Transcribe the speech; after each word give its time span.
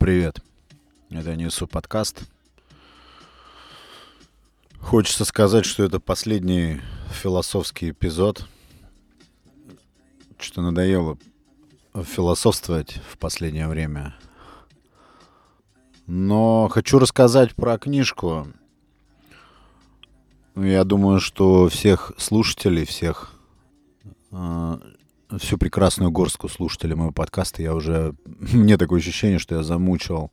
Привет. 0.00 0.40
Это 1.10 1.36
Несу 1.36 1.66
подкаст. 1.66 2.22
Хочется 4.78 5.26
сказать, 5.26 5.66
что 5.66 5.84
это 5.84 6.00
последний 6.00 6.80
философский 7.10 7.90
эпизод. 7.90 8.48
Что 10.38 10.62
надоело 10.62 11.18
философствовать 11.92 12.98
в 13.12 13.18
последнее 13.18 13.68
время. 13.68 14.16
Но 16.06 16.68
хочу 16.68 16.98
рассказать 16.98 17.54
про 17.54 17.76
книжку. 17.76 18.46
Я 20.56 20.84
думаю, 20.84 21.20
что 21.20 21.68
всех 21.68 22.12
слушателей, 22.16 22.86
всех 22.86 23.34
э, 24.32 24.78
всю 25.38 25.58
прекрасную 25.58 26.10
горстку 26.10 26.48
слушателей 26.48 26.94
моего 26.94 27.12
подкаста 27.12 27.62
я 27.62 27.74
уже... 27.74 28.14
Мне 28.24 28.76
такое 28.76 29.00
ощущение, 29.00 29.38
что 29.38 29.56
я 29.56 29.62
замучил 29.62 30.32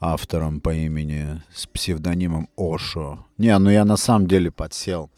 автором 0.00 0.60
по 0.60 0.74
имени 0.74 1.42
с 1.52 1.66
псевдонимом 1.66 2.48
Ошо. 2.56 3.26
Не, 3.38 3.56
ну 3.58 3.70
я 3.70 3.84
на 3.84 3.96
самом 3.96 4.26
деле 4.26 4.50
подсел. 4.50 5.10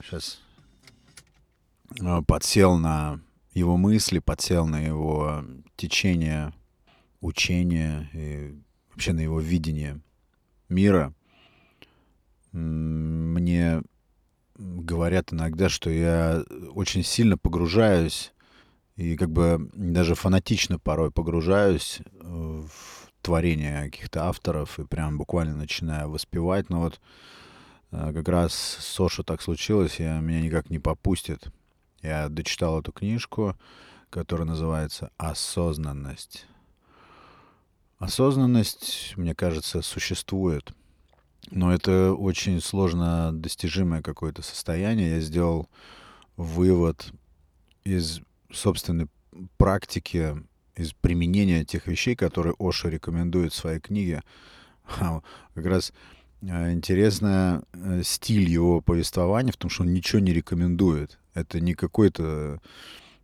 Сейчас. 0.00 0.40
А, 2.00 2.22
подсел 2.22 2.76
на 2.76 3.20
его 3.52 3.76
мысли, 3.76 4.18
подсел 4.18 4.66
на 4.66 4.80
его 4.80 5.44
течение 5.76 6.52
учения 7.20 8.08
и 8.12 8.54
вообще 8.90 9.12
на 9.12 9.20
его 9.20 9.40
видение 9.40 10.00
мира. 10.68 11.14
Мне 12.52 13.82
говорят 14.60 15.32
иногда, 15.32 15.68
что 15.68 15.90
я 15.90 16.44
очень 16.74 17.02
сильно 17.02 17.38
погружаюсь 17.38 18.32
и 18.96 19.16
как 19.16 19.30
бы 19.30 19.70
даже 19.72 20.14
фанатично 20.14 20.78
порой 20.78 21.10
погружаюсь 21.10 22.00
э, 22.00 22.22
в 22.22 23.10
творение 23.22 23.84
каких-то 23.84 24.26
авторов 24.26 24.78
и 24.78 24.84
прям 24.84 25.16
буквально 25.16 25.56
начинаю 25.56 26.10
воспевать. 26.10 26.68
Но 26.68 26.80
вот 26.80 27.00
э, 27.90 28.12
как 28.12 28.28
раз 28.28 28.52
с 28.52 28.84
Соша 28.84 29.22
так 29.22 29.40
случилось, 29.40 29.98
я, 29.98 30.20
меня 30.20 30.42
никак 30.42 30.68
не 30.68 30.78
попустит. 30.78 31.50
Я 32.02 32.28
дочитал 32.28 32.80
эту 32.80 32.92
книжку, 32.92 33.56
которая 34.10 34.46
называется 34.46 35.10
«Осознанность». 35.16 36.46
Осознанность, 37.98 39.14
мне 39.16 39.34
кажется, 39.34 39.82
существует— 39.82 40.72
но 41.50 41.72
это 41.72 42.12
очень 42.12 42.60
сложно 42.60 43.32
достижимое 43.32 44.02
какое-то 44.02 44.42
состояние. 44.42 45.16
Я 45.16 45.20
сделал 45.20 45.68
вывод 46.36 47.12
из 47.84 48.20
собственной 48.52 49.08
практики, 49.56 50.36
из 50.76 50.92
применения 50.92 51.64
тех 51.64 51.86
вещей, 51.86 52.14
которые 52.14 52.54
Оша 52.58 52.88
рекомендует 52.88 53.52
в 53.52 53.56
своей 53.56 53.80
книге. 53.80 54.22
Как 54.98 55.66
раз 55.66 55.92
э, 56.42 56.72
интересный 56.72 57.60
э, 57.72 58.02
стиль 58.04 58.48
его 58.48 58.80
повествования 58.80 59.52
в 59.52 59.56
том, 59.56 59.70
что 59.70 59.82
он 59.82 59.92
ничего 59.92 60.20
не 60.20 60.32
рекомендует. 60.32 61.18
Это 61.34 61.60
не 61.60 61.74
какой-то, 61.74 62.60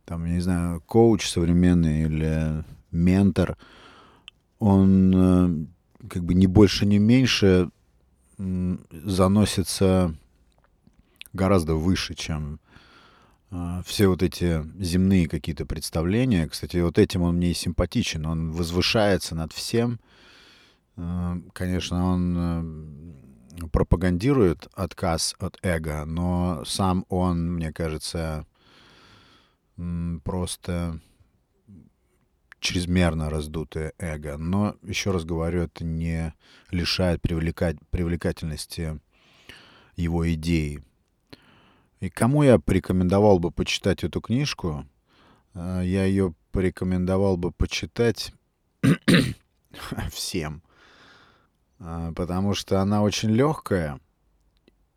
там, 0.05 0.25
я 0.25 0.33
не 0.33 0.39
знаю, 0.39 0.81
коуч 0.81 1.27
современный 1.27 2.03
или 2.03 2.63
ментор. 2.91 3.57
Он 4.59 5.13
э, 5.15 6.07
как 6.07 6.23
бы 6.23 6.33
не 6.33 6.47
больше, 6.47 6.85
не 6.85 6.99
меньше 6.99 7.69
заносится 8.37 10.15
гораздо 11.33 11.75
выше, 11.75 12.13
чем 12.13 12.59
э, 13.51 13.81
все 13.85 14.07
вот 14.07 14.23
эти 14.23 14.63
земные 14.79 15.27
какие-то 15.27 15.65
представления. 15.65 16.47
Кстати, 16.47 16.77
вот 16.77 16.97
этим 16.97 17.23
он 17.23 17.37
мне 17.37 17.51
и 17.51 17.55
симпатичен. 17.55 18.25
Он 18.25 18.51
возвышается 18.51 19.35
над 19.35 19.53
всем. 19.53 19.99
Э, 20.97 21.39
конечно, 21.53 22.05
он 22.05 22.37
э, 22.37 23.67
пропагандирует 23.71 24.67
отказ 24.73 25.35
от 25.39 25.57
эго, 25.63 26.05
но 26.05 26.63
сам 26.65 27.05
он, 27.09 27.53
мне 27.53 27.73
кажется, 27.73 28.45
просто 30.23 30.99
чрезмерно 32.59 33.29
раздутое 33.29 33.93
эго. 33.97 34.37
Но, 34.37 34.75
еще 34.83 35.11
раз 35.11 35.25
говорю, 35.25 35.63
это 35.63 35.83
не 35.83 36.33
лишает 36.71 37.21
привлекать, 37.21 37.77
привлекательности 37.89 38.99
его 39.95 40.31
идеи. 40.33 40.83
И 41.99 42.09
кому 42.09 42.43
я 42.43 42.59
порекомендовал 42.59 43.39
бы 43.39 43.51
почитать 43.51 44.03
эту 44.03 44.21
книжку? 44.21 44.85
А, 45.53 45.81
я 45.81 46.05
ее 46.05 46.33
порекомендовал 46.51 47.37
бы 47.37 47.51
почитать 47.51 48.33
всем. 50.11 50.61
А, 51.79 52.11
потому 52.13 52.53
что 52.53 52.81
она 52.81 53.01
очень 53.01 53.29
легкая 53.29 53.99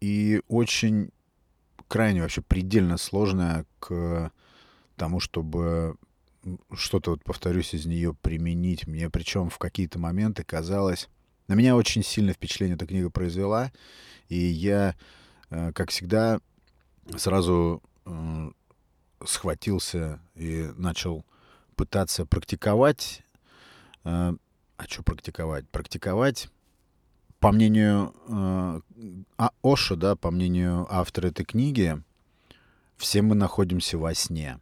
и 0.01 0.43
очень 0.49 1.11
крайне 1.89 2.23
вообще 2.23 2.43
предельно 2.43 2.97
сложная 2.97 3.67
к 3.79 4.31
тому, 4.97 5.21
чтобы 5.21 5.97
что-то, 6.75 7.13
вот 7.13 7.25
повторюсь, 7.25 7.75
из 7.75 7.87
нее 7.87 8.15
применить. 8.15 8.87
Мне 8.87 9.11
причем 9.11 9.51
в 9.51 9.59
какие-то 9.59 9.99
моменты 9.99 10.45
казалось... 10.45 11.09
На 11.49 11.55
меня 11.55 11.75
очень 11.75 12.05
сильное 12.05 12.33
впечатление 12.33 12.77
эта 12.77 12.87
книга 12.87 13.11
произвела, 13.11 13.73
и 14.29 14.39
я, 14.39 14.95
э, 15.51 15.73
как 15.73 15.91
всегда, 15.91 16.39
сразу 17.17 17.83
э, 18.07 18.51
схватился 19.27 20.21
и 20.37 20.71
начал 20.77 21.25
пытаться 21.75 22.25
практиковать. 22.25 23.25
Э, 24.05 24.33
а 24.77 24.85
что 24.85 25.03
практиковать? 25.03 25.69
Практиковать, 25.71 26.51
по 27.41 27.51
мнению 27.51 28.15
а 29.37 29.51
Оша, 29.61 29.97
да, 29.97 30.15
по 30.15 30.31
мнению 30.31 30.87
автора 30.89 31.29
этой 31.29 31.45
книги, 31.45 32.01
все 32.97 33.23
мы 33.23 33.35
находимся 33.35 33.99
во 33.99 34.15
сне. 34.15 34.61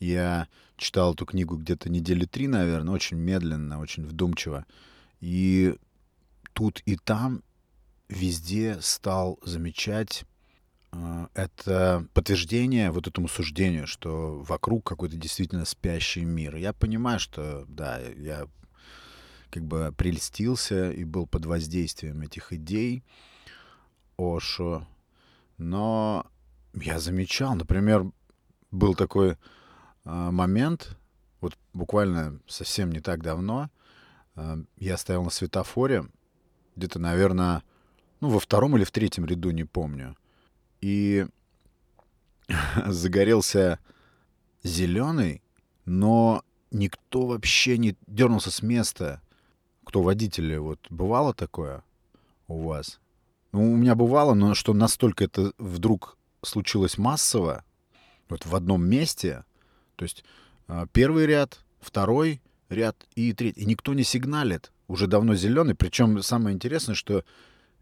Я 0.00 0.48
читал 0.76 1.14
эту 1.14 1.26
книгу 1.26 1.56
где-то 1.56 1.88
недели 1.88 2.24
три, 2.24 2.48
наверное, 2.48 2.94
очень 2.94 3.16
медленно, 3.16 3.80
очень 3.80 4.06
вдумчиво. 4.06 4.66
И 5.20 5.76
тут 6.52 6.82
и 6.86 6.96
там 6.96 7.42
везде 8.08 8.78
стал 8.80 9.38
замечать 9.42 10.24
э, 10.92 11.26
это 11.34 12.06
подтверждение 12.14 12.90
вот 12.90 13.06
этому 13.06 13.28
суждению, 13.28 13.86
что 13.86 14.40
вокруг 14.40 14.84
какой-то 14.86 15.16
действительно 15.16 15.64
спящий 15.64 16.24
мир. 16.24 16.56
Я 16.56 16.72
понимаю, 16.72 17.18
что 17.18 17.64
да, 17.68 17.98
я 17.98 18.46
как 19.50 19.64
бы 19.64 19.94
прельстился 19.96 20.90
и 20.90 21.04
был 21.04 21.26
под 21.26 21.46
воздействием 21.46 22.20
этих 22.22 22.52
идей 22.52 23.04
Ошо, 24.16 24.86
но 25.58 26.26
я 26.74 26.98
замечал, 26.98 27.54
например, 27.54 28.10
был 28.70 28.94
такой 28.94 29.36
момент, 30.04 30.96
вот 31.40 31.56
буквально 31.72 32.40
совсем 32.46 32.90
не 32.90 33.00
так 33.00 33.22
давно, 33.22 33.70
а, 34.34 34.58
я 34.76 34.96
стоял 34.96 35.24
на 35.24 35.30
светофоре, 35.30 36.06
где-то, 36.76 36.98
наверное, 36.98 37.62
ну, 38.20 38.28
во 38.30 38.40
втором 38.40 38.76
или 38.76 38.84
в 38.84 38.90
третьем 38.90 39.26
ряду, 39.26 39.50
не 39.50 39.64
помню. 39.64 40.16
И 40.80 41.26
загорелся 42.86 43.78
зеленый, 44.62 45.42
но 45.84 46.42
никто 46.70 47.26
вообще 47.26 47.78
не 47.78 47.96
дернулся 48.06 48.50
с 48.50 48.62
места. 48.62 49.20
Кто 49.84 50.02
водители, 50.02 50.56
вот 50.56 50.80
бывало 50.90 51.34
такое 51.34 51.84
у 52.48 52.62
вас? 52.62 53.00
Ну, 53.52 53.72
у 53.72 53.76
меня 53.76 53.94
бывало, 53.94 54.34
но 54.34 54.54
что 54.54 54.72
настолько 54.72 55.24
это 55.24 55.52
вдруг 55.58 56.16
случилось 56.42 56.98
массово, 56.98 57.64
вот 58.28 58.46
в 58.46 58.56
одном 58.56 58.84
месте, 58.84 59.44
то 59.96 60.04
есть 60.04 60.24
а, 60.66 60.86
первый 60.86 61.26
ряд, 61.26 61.60
второй 61.80 62.40
ряд 62.68 63.06
и 63.14 63.32
третий. 63.32 63.60
И 63.60 63.64
никто 63.64 63.94
не 63.94 64.04
сигналит. 64.04 64.72
Уже 64.88 65.06
давно 65.06 65.34
зеленый. 65.34 65.74
Причем 65.74 66.22
самое 66.22 66.54
интересное, 66.54 66.94
что 66.94 67.24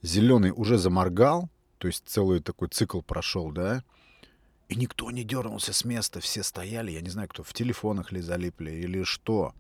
зеленый 0.02 0.52
уже 0.54 0.78
заморгал, 0.78 1.48
то 1.78 1.88
есть 1.88 2.04
целый 2.06 2.40
такой 2.40 2.68
цикл 2.68 3.00
прошел, 3.00 3.50
да, 3.50 3.82
и 4.68 4.76
никто 4.76 5.10
не 5.10 5.22
дернулся 5.22 5.72
с 5.72 5.84
места, 5.84 6.20
все 6.20 6.42
стояли, 6.42 6.92
я 6.92 7.02
не 7.02 7.10
знаю, 7.10 7.28
кто 7.28 7.42
в 7.42 7.52
телефонах 7.52 8.10
ли 8.10 8.20
залипли 8.20 8.70
или 8.70 9.02
что. 9.02 9.52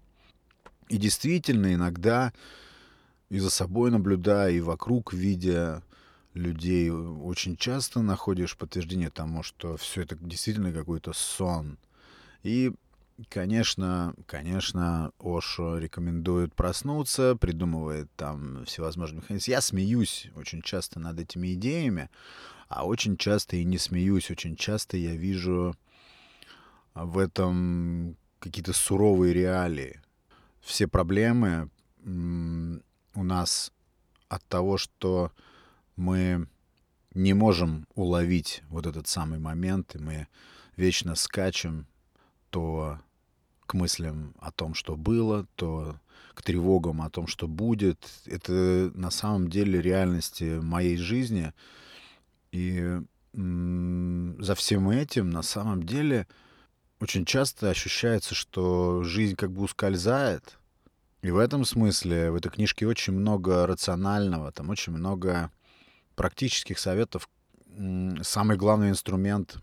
И 0.88 0.96
действительно, 0.96 1.74
иногда 1.74 2.32
и 3.28 3.38
за 3.38 3.50
собой 3.50 3.90
наблюдая, 3.90 4.52
и 4.52 4.60
вокруг 4.60 5.12
видя 5.12 5.82
людей, 6.32 6.90
очень 6.90 7.56
часто 7.56 8.00
находишь 8.00 8.56
подтверждение 8.56 9.10
тому, 9.10 9.42
что 9.42 9.76
все 9.76 10.02
это 10.02 10.16
действительно 10.16 10.72
какой-то 10.72 11.12
сон— 11.12 11.78
и, 12.42 12.72
конечно, 13.28 14.14
конечно, 14.26 15.12
Ошо 15.18 15.78
рекомендует 15.78 16.54
проснуться, 16.54 17.36
придумывает 17.36 18.10
там 18.16 18.64
всевозможные 18.64 19.22
механизмы. 19.22 19.52
Я 19.52 19.60
смеюсь 19.60 20.28
очень 20.34 20.62
часто 20.62 20.98
над 20.98 21.20
этими 21.20 21.54
идеями, 21.54 22.10
а 22.68 22.86
очень 22.86 23.16
часто 23.16 23.56
и 23.56 23.64
не 23.64 23.78
смеюсь, 23.78 24.30
очень 24.30 24.56
часто 24.56 24.96
я 24.96 25.14
вижу 25.14 25.76
в 26.94 27.18
этом 27.18 28.16
какие-то 28.38 28.72
суровые 28.72 29.32
реалии. 29.32 30.00
все 30.60 30.88
проблемы 30.88 31.70
у 32.04 33.22
нас 33.22 33.72
от 34.28 34.44
того, 34.46 34.78
что 34.78 35.32
мы 35.96 36.48
не 37.14 37.34
можем 37.34 37.86
уловить 37.94 38.62
вот 38.68 38.86
этот 38.86 39.06
самый 39.06 39.38
момент, 39.38 39.94
и 39.94 39.98
мы 39.98 40.28
вечно 40.76 41.14
скачем 41.14 41.86
то 42.52 43.00
к 43.66 43.74
мыслям 43.74 44.34
о 44.38 44.52
том, 44.52 44.74
что 44.74 44.96
было, 44.96 45.46
то 45.56 45.96
к 46.34 46.42
тревогам 46.42 47.00
о 47.00 47.08
том, 47.08 47.26
что 47.26 47.48
будет. 47.48 47.98
Это 48.26 48.92
на 48.94 49.10
самом 49.10 49.48
деле 49.48 49.80
реальности 49.80 50.60
моей 50.60 50.98
жизни. 50.98 51.52
И 52.52 53.00
за 53.32 54.54
всем 54.54 54.90
этим 54.90 55.30
на 55.30 55.42
самом 55.42 55.84
деле 55.84 56.26
очень 57.00 57.24
часто 57.24 57.70
ощущается, 57.70 58.34
что 58.34 59.02
жизнь 59.02 59.36
как 59.36 59.50
бы 59.50 59.62
ускользает. 59.62 60.58
И 61.22 61.30
в 61.30 61.38
этом 61.38 61.64
смысле 61.64 62.30
в 62.30 62.34
этой 62.34 62.50
книжке 62.50 62.86
очень 62.86 63.14
много 63.14 63.66
рационального, 63.66 64.52
там 64.52 64.68
очень 64.68 64.92
много 64.92 65.50
практических 66.14 66.78
советов. 66.78 67.28
Самый 68.20 68.58
главный 68.58 68.90
инструмент, 68.90 69.56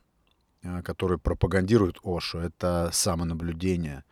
который 0.84 1.18
пропагандирует 1.18 2.00
Ошу, 2.04 2.40
это 2.40 2.90
самонаблюдение. 2.94 4.04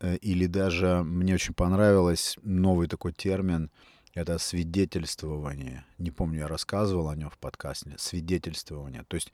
Э, 0.00 0.16
или 0.16 0.46
даже 0.46 1.02
мне 1.02 1.34
очень 1.34 1.54
понравилось 1.54 2.38
новый 2.42 2.88
такой 2.88 3.12
термин— 3.12 3.70
это 4.14 4.38
свидетельствование. 4.38 5.84
Не 5.98 6.10
помню, 6.10 6.40
я 6.40 6.48
рассказывал 6.48 7.08
о 7.08 7.16
нем 7.16 7.30
в 7.30 7.38
подкасте. 7.38 7.94
Свидетельствование. 7.96 9.04
То 9.08 9.14
есть, 9.14 9.32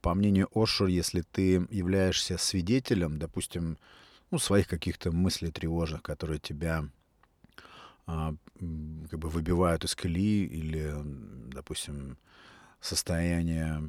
по 0.00 0.14
мнению 0.14 0.48
Ошу, 0.54 0.86
если 0.86 1.22
ты 1.22 1.66
являешься 1.70 2.36
свидетелем, 2.36 3.18
допустим, 3.18 3.78
ну, 4.30 4.38
своих 4.38 4.68
каких-то 4.68 5.10
мыслей 5.10 5.50
тревожных, 5.50 6.02
которые 6.02 6.38
тебя 6.38 6.84
а, 8.06 8.34
как 9.10 9.18
бы 9.18 9.30
выбивают 9.30 9.84
из 9.84 9.94
колеи 9.94 10.44
или, 10.44 10.92
допустим, 11.52 12.18
состояние 12.80 13.82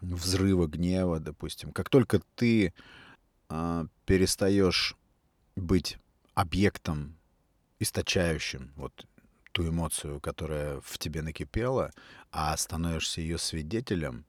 взрыва 0.00 0.66
гнева, 0.66 1.20
допустим. 1.20 1.72
Как 1.72 1.88
только 1.88 2.20
ты 2.34 2.72
а, 3.48 3.86
перестаешь 4.06 4.96
быть 5.56 5.98
объектом, 6.34 7.16
источающим 7.78 8.72
вот 8.76 9.06
ту 9.52 9.68
эмоцию, 9.68 10.20
которая 10.20 10.80
в 10.80 10.98
тебе 10.98 11.22
накипела, 11.22 11.92
а 12.30 12.56
становишься 12.56 13.20
ее 13.20 13.38
свидетелем, 13.38 14.24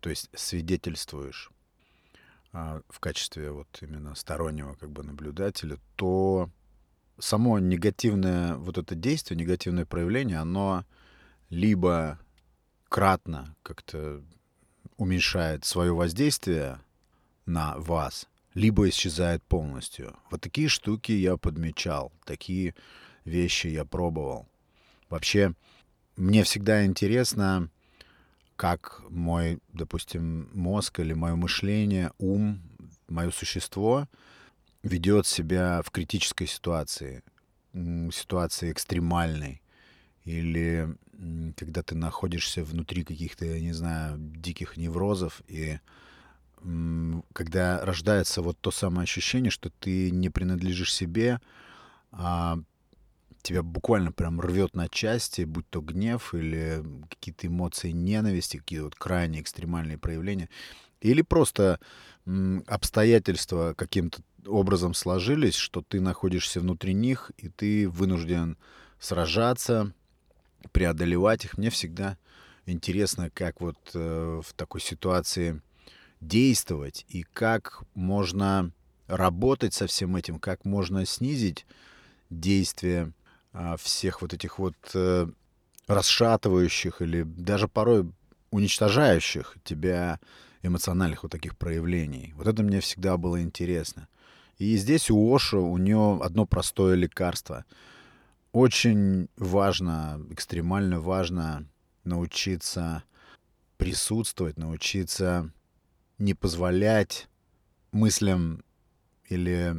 то 0.00 0.10
есть 0.10 0.30
свидетельствуешь 0.34 1.50
а, 2.52 2.80
в 2.88 3.00
качестве 3.00 3.50
вот 3.50 3.68
именно 3.80 4.14
стороннего 4.14 4.74
как 4.74 4.90
бы 4.90 5.02
наблюдателя, 5.02 5.78
то 5.96 6.50
само 7.18 7.58
негативное 7.58 8.56
вот 8.56 8.78
это 8.78 8.94
действие, 8.94 9.38
негативное 9.38 9.86
проявление, 9.86 10.38
оно 10.38 10.84
либо 11.50 12.18
кратно 12.88 13.54
как-то 13.62 14.22
уменьшает 14.96 15.64
свое 15.64 15.92
воздействие 15.92 16.80
на 17.46 17.76
вас, 17.78 18.28
либо 18.54 18.88
исчезает 18.88 19.42
полностью. 19.42 20.16
Вот 20.30 20.40
такие 20.40 20.68
штуки 20.68 21.12
я 21.12 21.36
подмечал, 21.36 22.12
такие 22.24 22.74
вещи 23.24 23.68
я 23.68 23.84
пробовал. 23.84 24.48
Вообще, 25.08 25.54
мне 26.16 26.44
всегда 26.44 26.84
интересно, 26.84 27.70
как 28.56 29.02
мой, 29.08 29.58
допустим, 29.72 30.50
мозг 30.52 31.00
или 31.00 31.12
мое 31.12 31.34
мышление, 31.36 32.12
ум, 32.18 32.62
мое 33.08 33.30
существо— 33.30 34.08
ведет 34.82 35.26
себя 35.26 35.82
в 35.82 35.90
критической 35.90 36.46
ситуации, 36.46 37.22
ситуации 37.72 38.72
экстремальной, 38.72 39.61
или 40.24 40.96
когда 41.56 41.82
ты 41.82 41.94
находишься 41.94 42.64
внутри 42.64 43.04
каких-то, 43.04 43.44
я 43.44 43.60
не 43.60 43.72
знаю, 43.72 44.16
диких 44.18 44.76
неврозов, 44.76 45.42
и 45.48 45.78
когда 47.32 47.84
рождается 47.84 48.40
вот 48.40 48.58
то 48.60 48.70
самое 48.70 49.04
ощущение, 49.04 49.50
что 49.50 49.70
ты 49.70 50.10
не 50.10 50.30
принадлежишь 50.30 50.94
себе, 50.94 51.40
а 52.12 52.58
тебя 53.42 53.62
буквально 53.64 54.12
прям 54.12 54.40
рвет 54.40 54.76
на 54.76 54.88
части, 54.88 55.42
будь 55.42 55.68
то 55.68 55.80
гнев 55.80 56.34
или 56.34 56.84
какие-то 57.08 57.48
эмоции 57.48 57.90
ненависти, 57.90 58.58
какие-то 58.58 58.84
вот 58.84 58.94
крайне 58.94 59.40
экстремальные 59.40 59.98
проявления, 59.98 60.48
или 61.00 61.22
просто 61.22 61.80
обстоятельства 62.68 63.74
каким-то 63.76 64.22
образом 64.46 64.94
сложились, 64.94 65.56
что 65.56 65.82
ты 65.82 66.00
находишься 66.00 66.60
внутри 66.60 66.94
них, 66.94 67.32
и 67.36 67.48
ты 67.48 67.88
вынужден 67.88 68.56
сражаться, 69.00 69.92
преодолевать 70.70 71.44
их. 71.44 71.58
Мне 71.58 71.70
всегда 71.70 72.16
интересно, 72.66 73.30
как 73.30 73.60
вот 73.60 73.76
э, 73.94 74.40
в 74.44 74.52
такой 74.54 74.80
ситуации 74.80 75.60
действовать 76.20 77.04
и 77.08 77.24
как 77.32 77.82
можно 77.94 78.70
работать 79.06 79.74
со 79.74 79.86
всем 79.86 80.16
этим, 80.16 80.38
как 80.38 80.64
можно 80.64 81.04
снизить 81.04 81.66
действие 82.30 83.12
э, 83.52 83.76
всех 83.80 84.22
вот 84.22 84.32
этих 84.32 84.58
вот 84.58 84.76
э, 84.94 85.26
расшатывающих 85.86 87.02
или 87.02 87.22
даже 87.22 87.68
порой 87.68 88.10
уничтожающих 88.50 89.56
тебя 89.64 90.20
эмоциональных 90.62 91.24
вот 91.24 91.32
таких 91.32 91.56
проявлений. 91.56 92.32
Вот 92.36 92.46
это 92.46 92.62
мне 92.62 92.80
всегда 92.80 93.16
было 93.16 93.42
интересно. 93.42 94.08
И 94.58 94.76
здесь 94.76 95.10
у 95.10 95.34
Оши 95.34 95.56
у 95.56 95.76
нее 95.76 96.20
одно 96.22 96.46
простое 96.46 96.94
лекарство. 96.94 97.64
Очень 98.52 99.28
важно, 99.36 100.20
экстремально 100.30 101.00
важно 101.00 101.66
научиться 102.04 103.02
присутствовать, 103.78 104.58
научиться 104.58 105.50
не 106.18 106.34
позволять 106.34 107.28
мыслям 107.92 108.62
или 109.28 109.74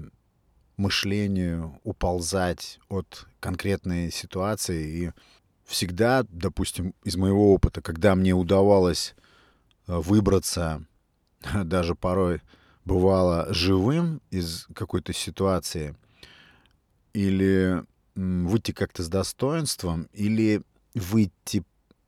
мышлению 0.78 1.80
уползать 1.84 2.80
от 2.90 3.28
конкретной 3.40 4.12
ситуации. 4.12 5.06
И 5.06 5.12
всегда, 5.66 6.26
допустим, 6.30 6.96
из 7.04 7.16
моего 7.16 7.54
опыта, 7.54 7.82
когда 7.82 8.16
мне 8.16 8.34
удавалось 8.34 9.14
э, 9.88 9.96
выбраться 9.96 10.84
даже 11.64 11.94
порой 11.94 12.42
бывало 12.86 13.54
живым 13.54 14.22
из 14.32 14.68
какой-то 14.74 15.14
ситуации, 15.14 15.96
или 17.14 17.84
выйти 18.16 18.72
как-то 18.72 19.04
с 19.04 19.10
достоинством, 19.10 20.08
или 20.14 20.62
выйти 20.94 21.64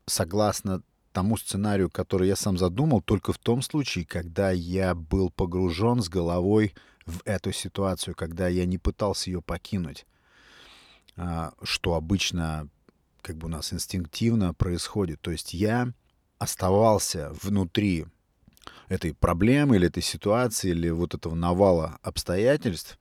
согласно 0.06 0.82
тому 1.12 1.38
сценарию, 1.38 1.90
который 1.90 2.28
я 2.28 2.36
сам 2.36 2.58
задумал, 2.58 3.02
только 3.02 3.32
в 3.32 3.38
том 3.38 3.62
случае, 3.62 4.06
когда 4.06 4.52
я 4.52 4.94
был 4.94 5.30
погружен 5.30 6.02
с 6.02 6.10
головой 6.10 6.74
в 7.06 7.22
эту 7.26 7.52
ситуацию, 7.52 8.16
когда 8.16 8.48
я 8.48 8.66
не 8.66 8.78
пытался 8.78 9.30
ее 9.30 9.42
покинуть, 9.42 10.06
а, 11.16 11.54
что 11.64 11.94
обычно 11.94 12.68
как 13.22 13.38
бы 13.38 13.48
у 13.48 13.50
нас 13.50 13.74
инстинктивно 13.74 14.54
происходит. 14.54 15.22
То 15.22 15.32
есть 15.32 15.54
я 15.54 15.94
оставался 16.38 17.32
внутри 17.42 18.06
этой 18.88 19.14
проблемы 19.14 19.78
или 19.78 19.88
этой 19.88 20.04
ситуации, 20.04 20.72
или 20.72 20.90
вот 20.90 21.16
этого 21.16 21.34
навала 21.34 21.98
обстоятельств. 22.02 23.00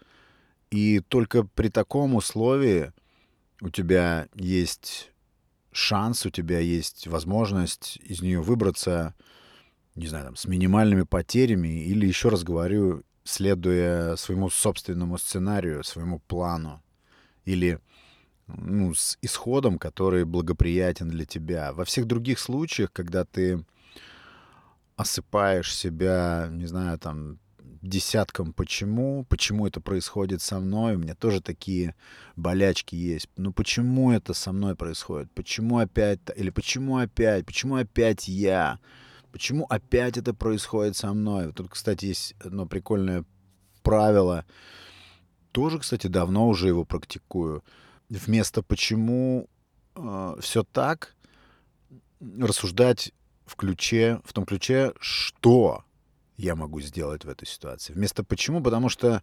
И 0.70 1.00
только 1.00 1.44
при 1.44 1.68
таком 1.68 2.14
условии 2.14 2.92
у 3.60 3.70
тебя 3.70 4.28
есть 4.34 5.12
шанс, 5.72 6.26
у 6.26 6.30
тебя 6.30 6.58
есть 6.60 7.06
возможность 7.06 7.98
из 8.04 8.22
нее 8.22 8.40
выбраться, 8.40 9.14
не 9.94 10.06
знаю, 10.06 10.26
там, 10.26 10.36
с 10.36 10.46
минимальными 10.46 11.02
потерями, 11.02 11.84
или, 11.84 12.06
еще 12.06 12.28
раз 12.28 12.44
говорю, 12.44 13.02
следуя 13.24 14.16
своему 14.16 14.50
собственному 14.50 15.18
сценарию, 15.18 15.82
своему 15.82 16.20
плану, 16.20 16.82
или 17.44 17.80
ну, 18.46 18.94
с 18.94 19.18
исходом, 19.22 19.78
который 19.78 20.24
благоприятен 20.24 21.08
для 21.08 21.24
тебя. 21.24 21.72
Во 21.72 21.84
всех 21.84 22.06
других 22.06 22.38
случаях, 22.38 22.92
когда 22.92 23.24
ты 23.24 23.64
осыпаешь 24.96 25.74
себя, 25.74 26.48
не 26.50 26.66
знаю, 26.66 26.98
там, 26.98 27.38
десятком 27.88 28.52
почему, 28.52 29.24
почему 29.28 29.66
это 29.66 29.80
происходит 29.80 30.42
со 30.42 30.58
мной. 30.58 30.96
У 30.96 30.98
меня 30.98 31.14
тоже 31.14 31.40
такие 31.40 31.94
болячки 32.36 32.94
есть. 32.94 33.28
Ну 33.36 33.52
почему 33.52 34.10
это 34.10 34.34
со 34.34 34.52
мной 34.52 34.74
происходит? 34.74 35.30
Почему 35.32 35.78
опять, 35.78 36.20
или 36.36 36.50
почему 36.50 36.96
опять, 36.96 37.46
почему 37.46 37.76
опять 37.76 38.28
я? 38.28 38.78
Почему 39.32 39.66
опять 39.68 40.16
это 40.16 40.32
происходит 40.32 40.96
со 40.96 41.12
мной? 41.12 41.52
Тут, 41.52 41.70
кстати, 41.70 42.06
есть 42.06 42.34
одно 42.40 42.66
прикольное 42.66 43.24
правило. 43.82 44.44
Тоже, 45.52 45.78
кстати, 45.78 46.06
давно 46.06 46.48
уже 46.48 46.68
его 46.68 46.84
практикую. 46.84 47.62
Вместо 48.08 48.62
почему 48.62 49.48
э, 49.96 50.36
все 50.40 50.62
так, 50.62 51.14
рассуждать 52.20 53.12
в 53.44 53.56
ключе, 53.56 54.20
в 54.24 54.32
том 54.32 54.46
ключе, 54.46 54.94
что 55.00 55.84
я 56.36 56.54
могу 56.56 56.80
сделать 56.80 57.24
в 57.24 57.28
этой 57.28 57.46
ситуации. 57.46 57.92
Вместо 57.92 58.24
почему, 58.24 58.62
потому 58.62 58.88
что 58.88 59.22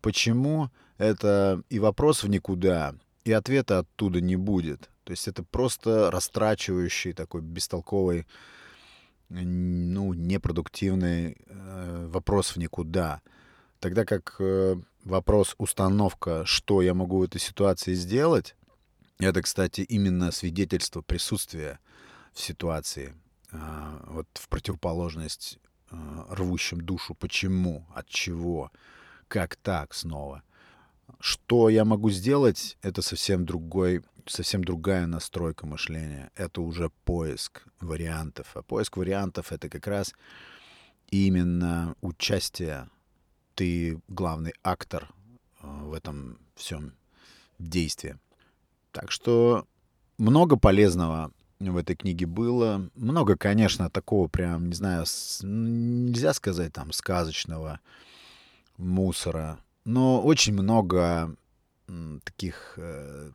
почему 0.00 0.70
это 0.98 1.62
и 1.68 1.78
вопрос 1.78 2.22
в 2.22 2.28
никуда, 2.28 2.94
и 3.24 3.32
ответа 3.32 3.80
оттуда 3.80 4.20
не 4.20 4.36
будет. 4.36 4.90
То 5.04 5.12
есть 5.12 5.26
это 5.28 5.42
просто 5.42 6.10
растрачивающий 6.10 7.12
такой 7.12 7.40
бестолковый, 7.40 8.26
ну, 9.28 10.12
непродуктивный 10.12 11.36
э, 11.46 12.06
вопрос 12.08 12.54
в 12.54 12.58
никуда. 12.58 13.22
Тогда 13.80 14.04
как 14.04 14.36
э, 14.38 14.76
вопрос 15.04 15.54
установка, 15.58 16.44
что 16.44 16.82
я 16.82 16.94
могу 16.94 17.18
в 17.18 17.22
этой 17.22 17.40
ситуации 17.40 17.94
сделать, 17.94 18.54
это, 19.18 19.42
кстати, 19.42 19.80
именно 19.80 20.30
свидетельство 20.32 21.00
присутствия 21.00 21.80
в 22.32 22.40
ситуации, 22.40 23.14
э, 23.50 23.58
вот 24.08 24.28
в 24.34 24.48
противоположность 24.48 25.58
рвущим 26.30 26.80
душу, 26.80 27.14
почему, 27.14 27.86
от 27.94 28.08
чего, 28.08 28.70
как 29.28 29.56
так 29.56 29.94
снова. 29.94 30.42
Что 31.20 31.68
я 31.68 31.84
могу 31.84 32.10
сделать, 32.10 32.76
это 32.82 33.02
совсем 33.02 33.44
другой, 33.44 34.02
совсем 34.26 34.64
другая 34.64 35.06
настройка 35.06 35.66
мышления. 35.66 36.30
Это 36.34 36.60
уже 36.62 36.90
поиск 37.04 37.62
вариантов. 37.80 38.50
А 38.54 38.62
поиск 38.62 38.96
вариантов— 38.96 39.46
это 39.52 39.68
как 39.68 39.86
раз 39.86 40.14
именно 41.10 41.94
участие 42.00 42.88
ты 43.54 44.00
главный 44.08 44.54
актор 44.62 45.08
э, 45.60 45.66
в 45.66 45.92
этом 45.92 46.38
всем 46.54 46.94
действии. 47.58 48.18
Так 48.92 49.10
что 49.10 49.66
много 50.18 50.56
полезного 50.56 51.32
в 51.70 51.76
этой 51.76 51.96
книге 51.96 52.26
было. 52.26 52.90
Много, 52.94 53.36
конечно, 53.36 53.90
такого 53.90 54.28
прям, 54.28 54.68
не 54.68 54.74
знаю, 54.74 55.04
нельзя 55.42 56.32
сказать 56.34 56.72
там 56.72 56.92
сказочного 56.92 57.80
мусора, 58.76 59.58
но 59.84 60.22
очень 60.22 60.54
много 60.54 61.36
таких 62.24 62.74
э, 62.76 63.30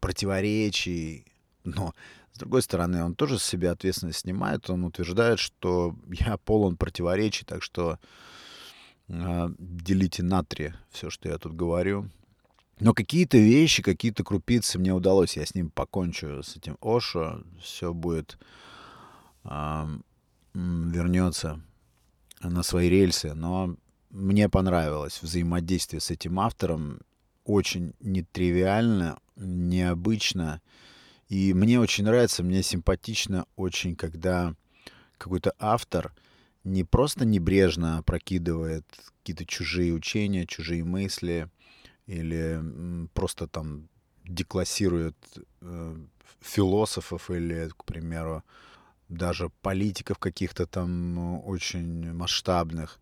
противоречий. 0.00 1.26
Но, 1.64 1.94
с 2.32 2.38
другой 2.38 2.62
стороны, 2.62 3.04
он 3.04 3.14
тоже 3.14 3.38
с 3.38 3.44
себя 3.44 3.72
ответственность 3.72 4.20
снимает. 4.20 4.68
Он 4.70 4.84
утверждает, 4.84 5.38
что 5.38 5.94
я 6.10 6.36
полон 6.38 6.76
противоречий, 6.76 7.44
так 7.44 7.62
что 7.62 7.98
а, 9.08 9.50
делите 9.58 10.22
на 10.22 10.42
три 10.44 10.72
все, 10.90 11.10
что 11.10 11.28
я 11.28 11.38
тут 11.38 11.54
говорю. 11.54 12.08
Но 12.80 12.92
какие-то 12.92 13.38
вещи, 13.38 13.82
какие-то 13.82 14.24
крупицы 14.24 14.78
мне 14.78 14.92
удалось. 14.92 15.36
Я 15.36 15.46
с 15.46 15.54
ним 15.54 15.70
покончу, 15.70 16.42
с 16.42 16.56
этим 16.56 16.76
Ошо. 16.80 17.42
Все 17.60 17.92
будет... 17.92 18.38
Э, 19.44 19.86
вернется 20.54 21.60
на 22.40 22.62
свои 22.62 22.88
рельсы. 22.88 23.34
Но 23.34 23.76
мне 24.10 24.48
понравилось 24.48 25.20
взаимодействие 25.20 26.00
с 26.00 26.10
этим 26.10 26.38
автором. 26.38 27.00
Очень 27.44 27.94
нетривиально, 28.00 29.18
необычно. 29.36 30.62
И 31.28 31.52
мне 31.52 31.80
очень 31.80 32.04
нравится, 32.04 32.42
мне 32.42 32.62
симпатично 32.62 33.46
очень, 33.56 33.96
когда 33.96 34.54
какой-то 35.18 35.54
автор— 35.58 36.12
не 36.64 36.82
просто 36.82 37.24
небрежно 37.24 37.98
опрокидывает 37.98 38.84
какие-то 39.18 39.44
чужие 39.44 39.92
учения, 39.92 40.46
чужие 40.46 40.82
мысли, 40.82 41.48
или 42.06 42.60
просто 43.14 43.46
там 43.46 43.88
деклассирует 44.24 45.16
э, 45.60 45.96
философов 46.40 47.30
или, 47.30 47.68
к 47.76 47.84
примеру, 47.84 48.42
даже 49.08 49.50
политиков 49.62 50.18
каких-то 50.18 50.66
там 50.66 51.18
очень 51.46 52.12
масштабных. 52.12 52.98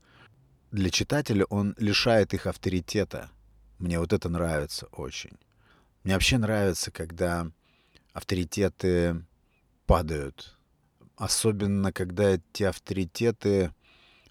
Для 0.70 0.90
читателя 0.90 1.44
он 1.44 1.74
лишает 1.78 2.34
их 2.34 2.46
авторитета. 2.46 3.30
Мне 3.78 3.98
вот 3.98 4.12
это 4.12 4.28
нравится 4.28 4.86
очень. 4.86 5.38
Мне 6.02 6.14
вообще 6.14 6.38
нравится, 6.38 6.90
когда 6.90 7.50
авторитеты 8.12 9.24
падают 9.86 10.56
Особенно, 11.16 11.92
когда 11.92 12.30
эти 12.30 12.64
авторитеты 12.64 13.72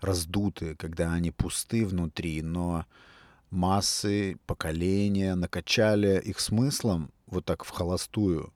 раздуты, 0.01 0.75
когда 0.75 1.13
они 1.13 1.31
пусты 1.31 1.85
внутри, 1.85 2.41
но 2.41 2.85
массы, 3.51 4.38
поколения 4.48 5.36
накачали 5.36 6.20
их 6.20 6.39
смыслом 6.39 7.12
вот 7.27 7.46
так 7.46 7.63
в 7.63 7.70
холостую. 7.70 8.51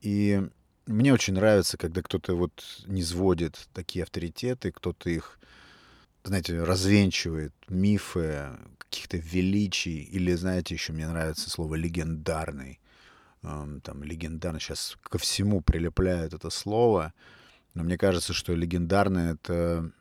И 0.00 0.42
мне 0.86 1.12
очень 1.12 1.34
нравится, 1.34 1.76
когда 1.76 2.02
кто-то 2.02 2.34
вот 2.34 2.82
не 2.86 3.02
сводит 3.02 3.68
такие 3.72 4.02
авторитеты, 4.02 4.72
кто-то 4.72 5.10
их, 5.10 5.38
знаете, 6.24 6.62
развенчивает 6.62 7.52
мифы 7.68 8.48
каких-то 8.78 9.18
величий, 9.18 10.02
или, 10.02 10.32
знаете, 10.34 10.74
еще 10.74 10.92
мне 10.92 11.06
нравится 11.06 11.50
слово 11.50 11.74
«легендарный», 11.74 12.80
там, 13.42 14.02
легендарный, 14.02 14.60
сейчас 14.60 14.96
ко 15.02 15.18
всему 15.18 15.60
прилепляют 15.60 16.32
это 16.32 16.50
слово, 16.50 17.12
но 17.74 17.84
мне 17.84 17.98
кажется, 17.98 18.32
что 18.32 18.54
легендарное— 18.54 19.34
это 19.34 19.92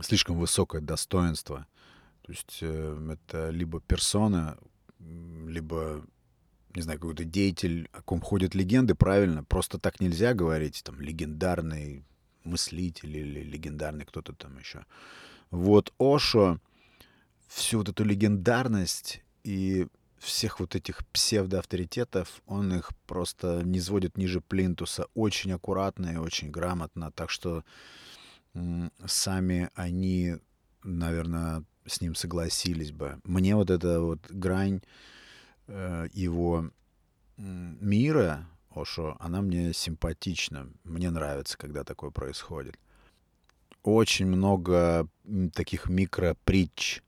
слишком 0.00 0.38
высокое 0.38 0.80
достоинство. 0.80 1.66
То 2.26 2.32
есть 2.32 2.58
э, 2.60 3.12
это 3.12 3.50
либо 3.50 3.80
персона, 3.80 4.58
либо, 4.98 6.04
не 6.74 6.82
знаю, 6.82 6.98
какой-то 6.98 7.24
деятель, 7.24 7.88
о 7.92 8.02
ком 8.02 8.20
ходят 8.20 8.56
легенды, 8.56 8.96
правильно. 8.96 9.44
Просто 9.44 9.78
так 9.78 10.00
нельзя 10.00 10.34
говорить, 10.34 10.82
там, 10.84 11.00
легендарный 11.00 12.04
мыслитель 12.42 13.16
или 13.16 13.44
легендарный 13.44 14.04
кто-то 14.04 14.32
там 14.32 14.58
еще. 14.58 14.84
Вот 15.52 15.94
Ошо 16.00 16.60
всю 17.46 17.78
вот 17.78 17.90
эту 17.90 18.04
легендарность 18.04 19.22
и 19.44 19.86
всех 20.18 20.58
вот 20.58 20.74
этих 20.74 21.06
псевдоавторитетов, 21.08 22.42
он 22.46 22.74
их 22.74 22.90
просто 23.06 23.62
не 23.64 23.78
сводит 23.78 24.16
ниже 24.16 24.40
плинтуса. 24.40 25.06
Очень 25.14 25.52
аккуратно 25.52 26.14
и 26.14 26.16
очень 26.16 26.50
грамотно. 26.50 27.12
Так 27.12 27.30
что 27.30 27.62
сами 29.04 29.70
они, 29.74 30.38
наверное, 30.82 31.64
с 31.86 32.00
ним 32.00 32.14
согласились 32.14 32.92
бы. 32.92 33.20
Мне 33.24 33.54
вот 33.54 33.70
эта 33.70 34.00
вот 34.00 34.20
грань 34.30 34.80
э, 35.66 36.08
его 36.12 36.70
мира, 37.36 38.46
Ошо, 38.76 39.16
она 39.20 39.40
мне 39.40 39.72
симпатична. 39.72 40.68
Мне 40.84 41.10
нравится, 41.10 41.56
когда 41.56 41.82
такое 41.82 42.10
происходит. 42.10 42.78
Очень 43.82 44.26
много 44.26 45.08
таких 45.54 45.88
микропритч 45.88 47.00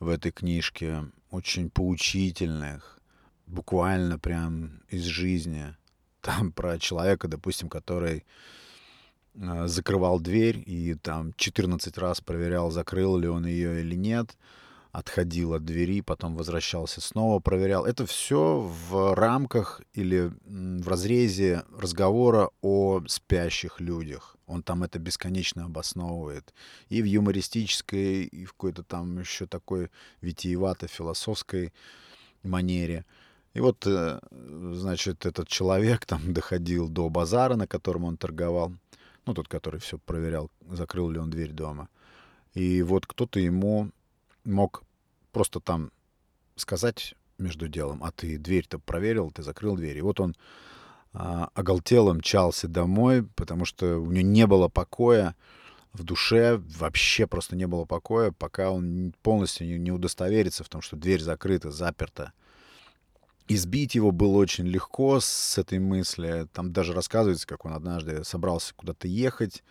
в 0.00 0.08
этой 0.08 0.32
книжке 0.32 1.04
очень 1.30 1.70
поучительных, 1.70 2.98
буквально 3.46 4.18
прям 4.18 4.82
из 4.88 5.04
жизни. 5.04 5.74
Там 6.20 6.52
про 6.52 6.78
человека, 6.78 7.26
допустим, 7.26 7.68
который 7.68 8.24
закрывал 9.34 10.20
дверь 10.20 10.62
и 10.66 10.94
там 10.94 11.32
14 11.36 11.96
раз 11.98 12.20
проверял, 12.20 12.70
закрыл 12.70 13.16
ли 13.16 13.28
он 13.28 13.46
ее 13.46 13.80
или 13.80 13.94
нет, 13.94 14.36
отходил 14.92 15.54
от 15.54 15.64
двери, 15.64 16.00
потом 16.00 16.36
возвращался 16.36 17.00
снова, 17.00 17.40
проверял. 17.40 17.84
Это 17.84 18.06
все 18.06 18.60
в 18.90 19.14
рамках 19.14 19.80
или 19.94 20.32
в 20.44 20.88
разрезе 20.88 21.64
разговора 21.76 22.50
о 22.62 23.02
спящих 23.06 23.80
людях. 23.80 24.36
Он 24.46 24.62
там 24.62 24.82
это 24.82 24.98
бесконечно 24.98 25.64
обосновывает. 25.64 26.54
И 26.88 27.02
в 27.02 27.04
юмористической, 27.04 28.24
и 28.24 28.44
в 28.44 28.52
какой-то 28.52 28.82
там 28.82 29.20
еще 29.20 29.46
такой 29.46 29.90
витиевато-философской 30.22 31.72
манере. 32.42 33.04
И 33.52 33.60
вот, 33.60 33.86
э, 33.86 34.20
значит, 34.30 35.26
этот 35.26 35.48
человек 35.48 36.06
там 36.06 36.32
доходил 36.32 36.88
до 36.88 37.08
базара, 37.10 37.56
на 37.56 37.66
котором 37.66 38.04
он 38.04 38.16
торговал. 38.16 38.72
Ну, 39.28 39.34
тот, 39.34 39.46
который 39.46 39.78
все 39.78 39.98
проверял, 39.98 40.50
закрыл 40.70 41.10
ли 41.10 41.18
он 41.18 41.28
дверь 41.28 41.52
дома. 41.52 41.90
И 42.54 42.80
вот 42.80 43.06
кто-то 43.06 43.38
ему 43.38 43.90
мог 44.44 44.84
просто 45.32 45.60
там 45.60 45.92
сказать 46.56 47.14
между 47.36 47.68
делом, 47.68 48.02
а 48.02 48.10
ты 48.10 48.38
дверь-то 48.38 48.78
проверил, 48.78 49.30
ты 49.30 49.42
закрыл 49.42 49.76
дверь. 49.76 49.98
И 49.98 50.00
вот 50.00 50.18
он 50.18 50.34
а, 51.12 51.50
оголтело 51.52 52.14
мчался 52.14 52.68
домой, 52.68 53.22
потому 53.22 53.66
что 53.66 53.98
у 53.98 54.10
него 54.10 54.26
не 54.26 54.46
было 54.46 54.68
покоя 54.68 55.36
в 55.92 56.04
душе, 56.04 56.56
вообще 56.78 57.26
просто 57.26 57.54
не 57.54 57.66
было 57.66 57.84
покоя, 57.84 58.32
пока 58.32 58.70
он 58.70 59.12
полностью 59.22 59.78
не, 59.78 59.92
удостоверится 59.92 60.64
в 60.64 60.70
том, 60.70 60.80
что 60.80 60.96
дверь 60.96 61.20
закрыта, 61.20 61.70
заперта. 61.70 62.32
Избить 63.50 63.94
его 63.94 64.10
было 64.10 64.36
очень 64.36 64.66
легко 64.66 65.20
с 65.20 65.56
этой 65.56 65.78
мысли. 65.78 66.46
Там 66.52 66.70
даже 66.70 66.92
рассказывается, 66.92 67.46
как 67.46 67.64
он 67.64 67.72
однажды 67.72 68.22
собрался 68.22 68.74
куда-то 68.74 69.08
ехать, 69.08 69.64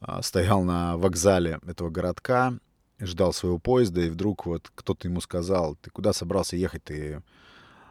а, 0.00 0.20
стоял 0.20 0.64
на 0.64 0.96
вокзале 0.96 1.60
этого 1.64 1.90
городка, 1.90 2.58
ждал 2.98 3.32
своего 3.32 3.60
поезда, 3.60 4.00
и 4.00 4.10
вдруг 4.10 4.46
вот 4.46 4.70
кто-то 4.74 5.06
ему 5.06 5.20
сказал, 5.20 5.76
ты 5.76 5.90
куда 5.90 6.12
собрался 6.12 6.56
ехать, 6.56 6.82
ты 6.82 7.22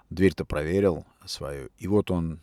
дверь-то 0.09 0.43
проверил 0.43 1.05
свою. 1.25 1.69
И 1.77 1.87
вот 1.87 2.11
он 2.11 2.41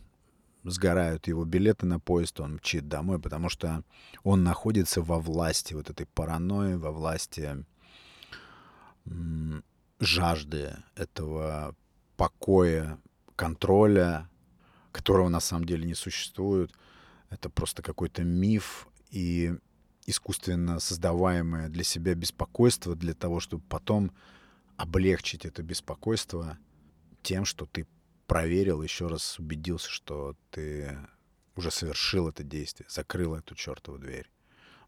сгорают 0.63 1.27
его 1.27 1.45
билеты 1.45 1.85
на 1.85 1.99
поезд, 1.99 2.39
он 2.39 2.55
мчит 2.55 2.87
домой, 2.87 3.19
потому 3.19 3.49
что 3.49 3.83
он 4.23 4.43
находится 4.43 5.03
во 5.03 5.19
власти 5.19 5.75
вот 5.75 5.91
этой 5.91 6.07
паранойи, 6.07 6.75
во 6.75 6.91
власти 6.91 7.63
жажды, 9.99 10.77
этого 10.95 11.75
покоя, 12.21 12.99
контроля, 13.35 14.29
которого 14.91 15.29
на 15.29 15.39
самом 15.39 15.65
деле 15.65 15.87
не 15.87 15.95
существует. 15.95 16.71
Это 17.31 17.49
просто 17.49 17.81
какой-то 17.81 18.23
миф 18.23 18.87
и 19.09 19.55
искусственно 20.05 20.79
создаваемое 20.79 21.67
для 21.67 21.83
себя 21.83 22.13
беспокойство 22.13 22.95
для 22.95 23.15
того, 23.15 23.39
чтобы 23.39 23.63
потом 23.67 24.11
облегчить 24.77 25.45
это 25.45 25.63
беспокойство 25.63 26.59
тем, 27.23 27.43
что 27.43 27.65
ты 27.65 27.87
проверил, 28.27 28.83
еще 28.83 29.07
раз 29.07 29.39
убедился, 29.39 29.89
что 29.89 30.35
ты 30.51 30.95
уже 31.55 31.71
совершил 31.71 32.29
это 32.29 32.43
действие, 32.43 32.85
закрыл 32.87 33.33
эту 33.33 33.55
чертову 33.55 33.97
дверь. 33.97 34.29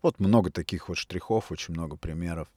Вот 0.04 0.20
много 0.20 0.52
таких 0.52 0.88
вот 0.88 1.00
штрихов, 1.00 1.52
очень 1.52 1.74
много 1.74 1.98
примеров. 1.98 2.48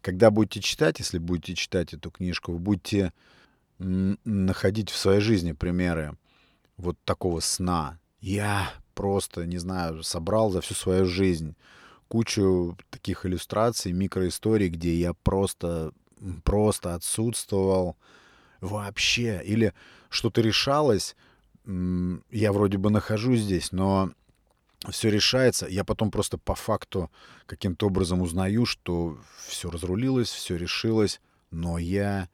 Когда 0.00 0.30
будете 0.30 0.60
читать, 0.60 1.00
если 1.00 1.18
будете 1.18 1.56
читать 1.56 1.92
эту 1.92 2.12
книжку, 2.12 2.52
вы 2.52 2.60
будете 2.60 3.12
находить 3.82 4.90
в 4.90 4.96
своей 4.96 5.20
жизни 5.20 5.52
примеры 5.52 6.16
вот 6.76 6.96
такого 7.04 7.40
сна. 7.40 7.98
Я 8.20 8.72
просто, 8.94 9.46
не 9.46 9.58
знаю, 9.58 10.02
собрал 10.02 10.50
за 10.50 10.60
всю 10.60 10.74
свою 10.74 11.06
жизнь 11.06 11.56
кучу 12.08 12.76
таких 12.90 13.24
иллюстраций, 13.24 13.92
микроисторий, 13.92 14.68
где 14.68 14.94
я 14.94 15.14
просто, 15.14 15.92
просто 16.44 16.94
отсутствовал 16.94 17.96
вообще. 18.60 19.42
Или 19.44 19.72
что-то 20.10 20.40
решалось, 20.40 21.16
я 21.64 22.52
вроде 22.52 22.78
бы 22.78 22.90
нахожусь 22.90 23.40
здесь, 23.40 23.72
но 23.72 24.12
все 24.90 25.10
решается. 25.10 25.66
Я 25.68 25.84
потом 25.84 26.10
просто 26.10 26.38
по 26.38 26.54
факту 26.54 27.10
каким-то 27.46 27.86
образом 27.86 28.20
узнаю, 28.20 28.66
что 28.66 29.18
все 29.46 29.70
разрулилось, 29.70 30.28
все 30.28 30.56
решилось, 30.56 31.20
но 31.50 31.78
я 31.78 32.28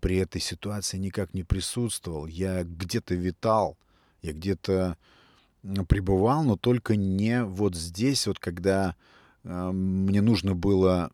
при 0.00 0.16
этой 0.16 0.40
ситуации 0.40 0.98
никак 0.98 1.34
не 1.34 1.42
присутствовал. 1.42 2.26
Я 2.26 2.64
где-то 2.64 3.14
витал, 3.14 3.76
я 4.22 4.32
где-то 4.32 4.96
пребывал, 5.88 6.44
но 6.44 6.56
только 6.56 6.96
не 6.96 7.44
вот 7.44 7.74
здесь, 7.74 8.26
вот 8.26 8.38
когда 8.38 8.96
э, 9.42 9.70
мне 9.72 10.20
нужно 10.20 10.54
было 10.54 11.10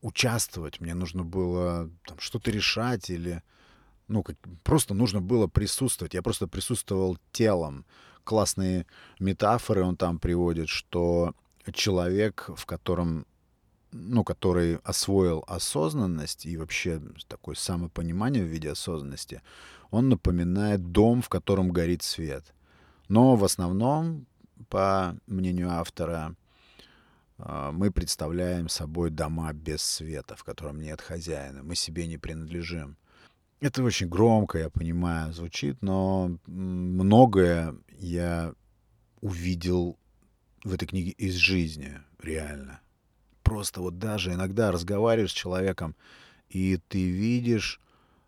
участвовать, 0.00 0.80
мне 0.80 0.94
нужно 0.94 1.24
было 1.24 1.90
там, 2.06 2.18
что-то 2.18 2.50
решать 2.50 3.10
или 3.10 3.42
ну, 4.08 4.22
как, 4.22 4.36
просто 4.64 4.94
нужно 4.94 5.20
было 5.20 5.46
присутствовать. 5.46 6.14
Я 6.14 6.22
просто 6.22 6.48
присутствовал 6.48 7.18
телом. 7.30 7.84
Классные 8.24 8.86
метафоры 9.20 9.84
он 9.84 9.96
там 9.96 10.18
приводит, 10.18 10.68
что 10.68 11.34
человек, 11.72 12.48
в 12.56 12.64
котором 12.64 13.26
ну, 13.92 14.24
который 14.24 14.76
освоил 14.84 15.44
осознанность 15.46 16.46
и 16.46 16.56
вообще 16.56 17.00
такое 17.26 17.54
самопонимание 17.54 18.44
в 18.44 18.48
виде 18.48 18.70
осознанности, 18.70 19.42
он 19.90 20.08
напоминает 20.08 20.92
дом, 20.92 21.22
в 21.22 21.28
котором 21.28 21.70
горит 21.70 22.02
свет. 22.02 22.44
Но 23.08 23.36
в 23.36 23.44
основном, 23.44 24.26
по 24.68 25.16
мнению 25.26 25.70
автора, 25.70 26.36
а, 27.38 27.72
мы 27.72 27.90
представляем 27.90 28.68
собой 28.68 29.10
дома 29.10 29.52
без 29.52 29.82
света, 29.82 30.36
в 30.36 30.44
котором 30.44 30.80
нет 30.80 31.00
хозяина. 31.00 31.62
Мы 31.62 31.74
себе 31.74 32.06
не 32.06 32.18
принадлежим. 32.18 32.96
Это 33.60 33.82
очень 33.82 34.08
громко, 34.08 34.58
я 34.58 34.70
понимаю, 34.70 35.32
звучит, 35.32 35.82
но 35.82 36.38
многое 36.46 37.74
я 37.98 38.54
увидел 39.20 39.98
в 40.62 40.72
этой 40.72 40.86
книге 40.86 41.10
из 41.10 41.34
жизни, 41.34 41.98
реально. 42.22 42.80
Просто 43.48 43.80
вот 43.80 43.98
даже 43.98 44.34
иногда 44.34 44.70
разговариваешь 44.70 45.30
с 45.30 45.34
человеком, 45.34 45.96
и 46.50 46.78
ты 46.88 47.08
видишь, 47.08 47.80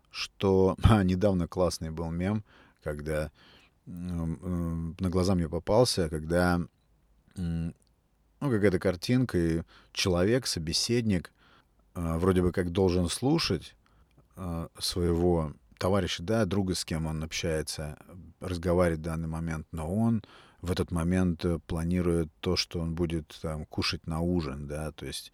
что... 0.09 0.75
А, 0.83 1.03
недавно 1.03 1.47
классный 1.47 1.91
был 1.91 2.09
мем, 2.09 2.43
когда 2.83 3.29
на 3.85 5.09
глаза 5.09 5.35
мне 5.35 5.47
попался, 5.47 6.09
когда 6.09 6.59
ну, 7.35 7.73
какая-то 8.39 8.79
картинка, 8.79 9.37
и 9.37 9.61
человек, 9.93 10.47
собеседник, 10.47 11.31
а, 11.93 12.17
вроде 12.17 12.41
бы 12.41 12.51
как 12.51 12.71
должен 12.71 13.07
слушать, 13.07 13.75
а, 14.35 14.69
своего 14.79 15.53
товарища, 15.77 16.23
да, 16.23 16.45
друга, 16.45 16.73
с 16.73 16.83
кем 16.83 17.05
он 17.05 17.23
общается, 17.23 17.97
разговаривает 18.39 19.01
в 19.01 19.03
данный 19.03 19.27
момент, 19.27 19.67
но 19.71 19.93
он 19.93 20.23
в 20.61 20.71
этот 20.71 20.91
момент 20.91 21.43
э, 21.45 21.59
планирует 21.65 22.29
то, 22.39 22.55
что 22.55 22.79
он 22.79 22.93
будет 22.95 23.37
там, 23.41 23.65
кушать 23.65 24.07
на 24.07 24.21
ужин, 24.21 24.67
да, 24.67 24.91
то 24.91 25.05
есть 25.05 25.31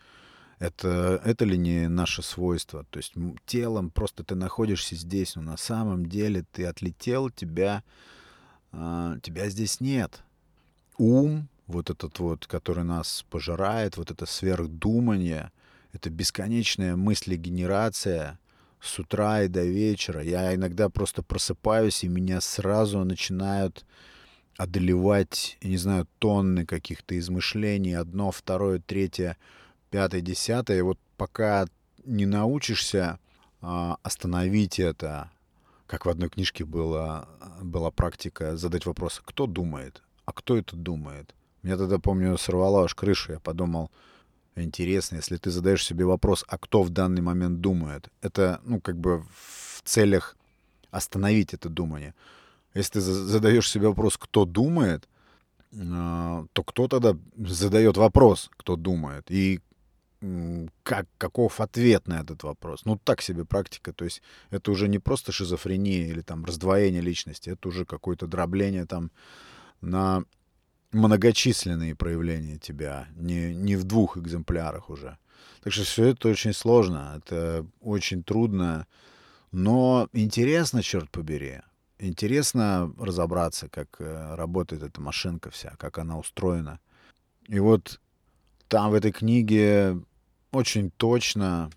это, 0.59 1.21
это 1.23 1.45
ли 1.45 1.57
не 1.57 1.87
наше 1.87 2.23
свойство? 2.23 2.85
То 2.89 2.97
есть 2.97 3.13
телом 3.45 3.91
просто 3.91 4.23
ты 4.23 4.35
находишься 4.35 4.95
здесь, 4.95 5.35
но 5.35 5.41
на 5.41 5.57
самом 5.57 6.07
деле 6.07 6.45
ты 6.51 6.65
отлетел, 6.65 7.29
тебя, 7.29 7.83
э, 8.71 9.19
тебя 9.21 9.49
здесь 9.49 9.79
нет. 9.81 10.23
Ум, 10.97 11.47
вот 11.67 11.89
этот 11.89 12.17
вот, 12.19 12.47
который 12.47 12.83
нас 12.83 13.25
пожирает, 13.29 13.97
вот 13.97 14.09
это 14.09 14.25
сверхдумание, 14.25 15.51
это 15.93 16.09
бесконечная 16.09 16.95
мыслегенерация, 16.95 18.39
с 18.79 18.99
утра 18.99 19.41
и 19.41 19.47
до 19.47 19.63
вечера. 19.63 20.21
Я 20.21 20.53
иногда 20.53 20.89
просто 20.89 21.23
просыпаюсь, 21.23 22.03
и 22.03 22.07
меня 22.07 22.41
сразу 22.41 23.03
начинают 23.03 23.85
одолевать, 24.57 25.57
я 25.61 25.69
не 25.69 25.77
знаю, 25.77 26.07
тонны 26.19 26.65
каких-то 26.65 27.17
измышлений. 27.17 27.93
Одно, 27.93 28.31
второе, 28.31 28.79
третье, 28.79 29.37
пятое, 29.89 30.21
десятое. 30.21 30.79
И 30.79 30.81
вот 30.81 30.99
пока 31.15 31.67
не 32.05 32.25
научишься 32.25 33.19
а, 33.61 33.97
остановить 34.03 34.79
это, 34.79 35.31
как 35.85 36.05
в 36.05 36.09
одной 36.09 36.29
книжке 36.29 36.65
была, 36.65 37.27
была 37.61 37.91
практика 37.91 38.57
задать 38.57 38.85
вопрос, 38.85 39.21
кто 39.23 39.45
думает, 39.45 40.01
а 40.25 40.33
кто 40.33 40.57
это 40.57 40.75
думает. 40.75 41.33
Меня 41.63 41.77
тогда, 41.77 41.99
помню, 41.99 42.37
сорвало 42.37 42.83
аж 42.83 42.95
крышу. 42.95 43.33
Я 43.33 43.39
подумал, 43.39 43.91
интересно, 44.55 45.17
если 45.17 45.37
ты 45.37 45.51
задаешь 45.51 45.85
себе 45.85 46.05
вопрос, 46.05 46.45
а 46.47 46.57
кто 46.57 46.83
в 46.83 46.89
данный 46.89 47.21
момент 47.21 47.61
думает, 47.61 48.09
это, 48.21 48.61
ну, 48.63 48.79
как 48.79 48.97
бы 48.97 49.23
в 49.33 49.81
целях 49.83 50.35
остановить 50.91 51.53
это 51.53 51.69
думание. 51.69 52.13
Если 52.77 52.93
ты 52.93 53.01
задаешь 53.01 53.69
себе 53.69 53.87
вопрос, 53.87 54.17
кто 54.17 54.45
думает, 54.45 55.09
а, 55.75 56.45
то 56.53 56.63
кто 56.63 56.87
тогда 56.87 57.17
задает 57.37 57.97
вопрос, 57.97 58.49
кто 58.55 58.75
думает, 58.75 59.31
и 59.31 59.59
как, 60.83 61.07
каков 61.17 61.59
ответ 61.59 62.07
на 62.07 62.21
этот 62.21 62.43
вопрос. 62.43 62.85
Ну, 62.85 62.97
так 62.97 63.21
себе 63.21 63.45
практика. 63.45 63.93
То 63.93 64.05
есть 64.05 64.21
это 64.49 64.71
уже 64.71 64.87
не 64.87 64.99
просто 64.99 65.31
шизофрения 65.31 66.07
или 66.07 66.21
там 66.21 66.45
раздвоение 66.45 67.01
личности, 67.01 67.51
это 67.51 67.67
уже 67.67 67.85
какое-то 67.85 68.27
дробление 68.27 68.85
там 68.85 69.11
на 69.81 70.23
многочисленные 70.91 71.95
проявления 71.95 72.57
тебя, 72.57 73.07
не, 73.15 73.53
не 73.53 73.75
в 73.75 73.83
двух 73.83 74.17
экземплярах 74.17 74.89
уже. 74.89 75.17
Так 75.63 75.73
что 75.73 75.83
все 75.83 76.05
это 76.05 76.29
очень 76.29 76.53
сложно, 76.53 77.15
это 77.17 77.65
очень 77.81 78.23
трудно, 78.23 78.87
но 79.51 80.09
интересно, 80.13 80.81
черт 80.81 81.11
побери. 81.11 81.61
Интересно 81.99 82.93
разобраться, 82.99 83.69
как 83.69 83.95
э, 83.99 84.35
работает 84.35 84.83
эта 84.83 85.01
машинка 85.01 85.49
вся, 85.49 85.75
как 85.77 85.97
она 85.97 86.17
устроена. 86.17 86.79
И 87.47 87.59
вот 87.59 87.99
там 88.67 88.91
в 88.91 88.93
этой 88.93 89.11
книге 89.11 89.99
очень 90.51 90.91
точно 90.91 91.71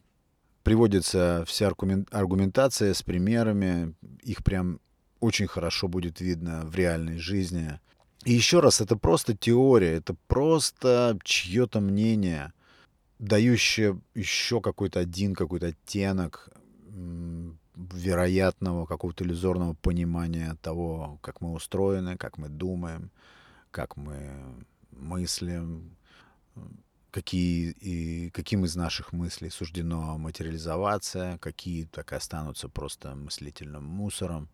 приводится 0.62 1.44
вся 1.46 1.68
аргументация 1.68 2.92
с 2.92 3.02
примерами. 3.02 3.94
Их 4.22 4.44
прям 4.44 4.80
очень 5.20 5.46
хорошо 5.46 5.88
будет 5.88 6.20
видно 6.20 6.62
в 6.64 6.74
реальной 6.74 7.18
жизни. 7.18 7.80
И 8.24 8.32
еще 8.32 8.60
раз, 8.60 8.82
это 8.82 8.96
просто 8.96 9.34
теория, 9.34 9.94
это 9.94 10.14
просто 10.26 11.18
чье-то 11.24 11.80
мнение, 11.80 12.52
дающее 13.18 13.98
еще 14.14 14.60
какой-то 14.60 15.00
один 15.00 15.34
какой-то 15.34 15.68
оттенок 15.68 16.50
вероятного 17.92 18.86
какого-то 18.86 19.24
иллюзорного 19.24 19.74
понимания 19.74 20.56
того, 20.62 21.18
как 21.22 21.40
мы 21.40 21.52
устроены, 21.52 22.16
как 22.16 22.38
мы 22.38 22.48
думаем, 22.48 23.10
как 23.70 23.96
мы 23.96 24.64
мыслим, 24.90 25.96
какие, 27.10 27.70
и 27.70 28.30
каким 28.30 28.64
из 28.64 28.76
наших 28.76 29.12
мыслей 29.12 29.50
суждено 29.50 30.18
материализоваться, 30.18 31.38
какие 31.40 31.84
так 31.84 32.12
и 32.12 32.16
останутся 32.16 32.68
просто 32.68 33.14
мыслительным 33.14 33.84
мусором 33.84 34.48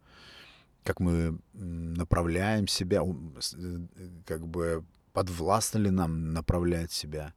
как 0.86 1.00
мы 1.00 1.38
направляем 1.52 2.68
себя, 2.68 3.02
э, 3.02 3.78
как 4.24 4.46
бы 4.46 4.84
подвластно 5.12 5.78
ли 5.78 5.90
нам 5.90 6.32
направлять 6.32 6.92
себя. 6.92 7.34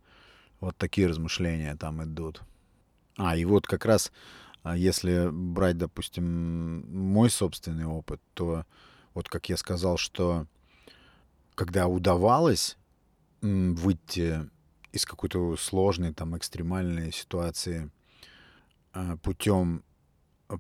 Вот 0.60 0.78
такие 0.78 1.08
размышления 1.08 1.76
там 1.76 2.04
идут. 2.04 2.44
А, 3.18 3.36
и 3.36 3.46
вот 3.46 3.66
как 3.66 3.86
раз, 3.86 4.12
а, 4.64 4.76
если 4.76 5.30
брать, 5.32 5.78
допустим, 5.78 6.82
мой 6.92 7.30
собственный 7.30 7.86
опыт, 7.86 8.22
то 8.34 8.66
вот 9.14 9.30
как 9.30 9.50
я 9.50 9.58
сказал, 9.58 9.98
что 9.98 10.46
когда 11.56 11.88
удавалось 11.88 12.78
выйти 13.42 14.50
из 14.92 15.06
какой-то 15.06 15.56
сложной, 15.58 16.14
там, 16.14 16.38
экстремальной 16.38 17.12
ситуации, 17.12 17.90
а, 18.94 19.18
путем 19.18 19.84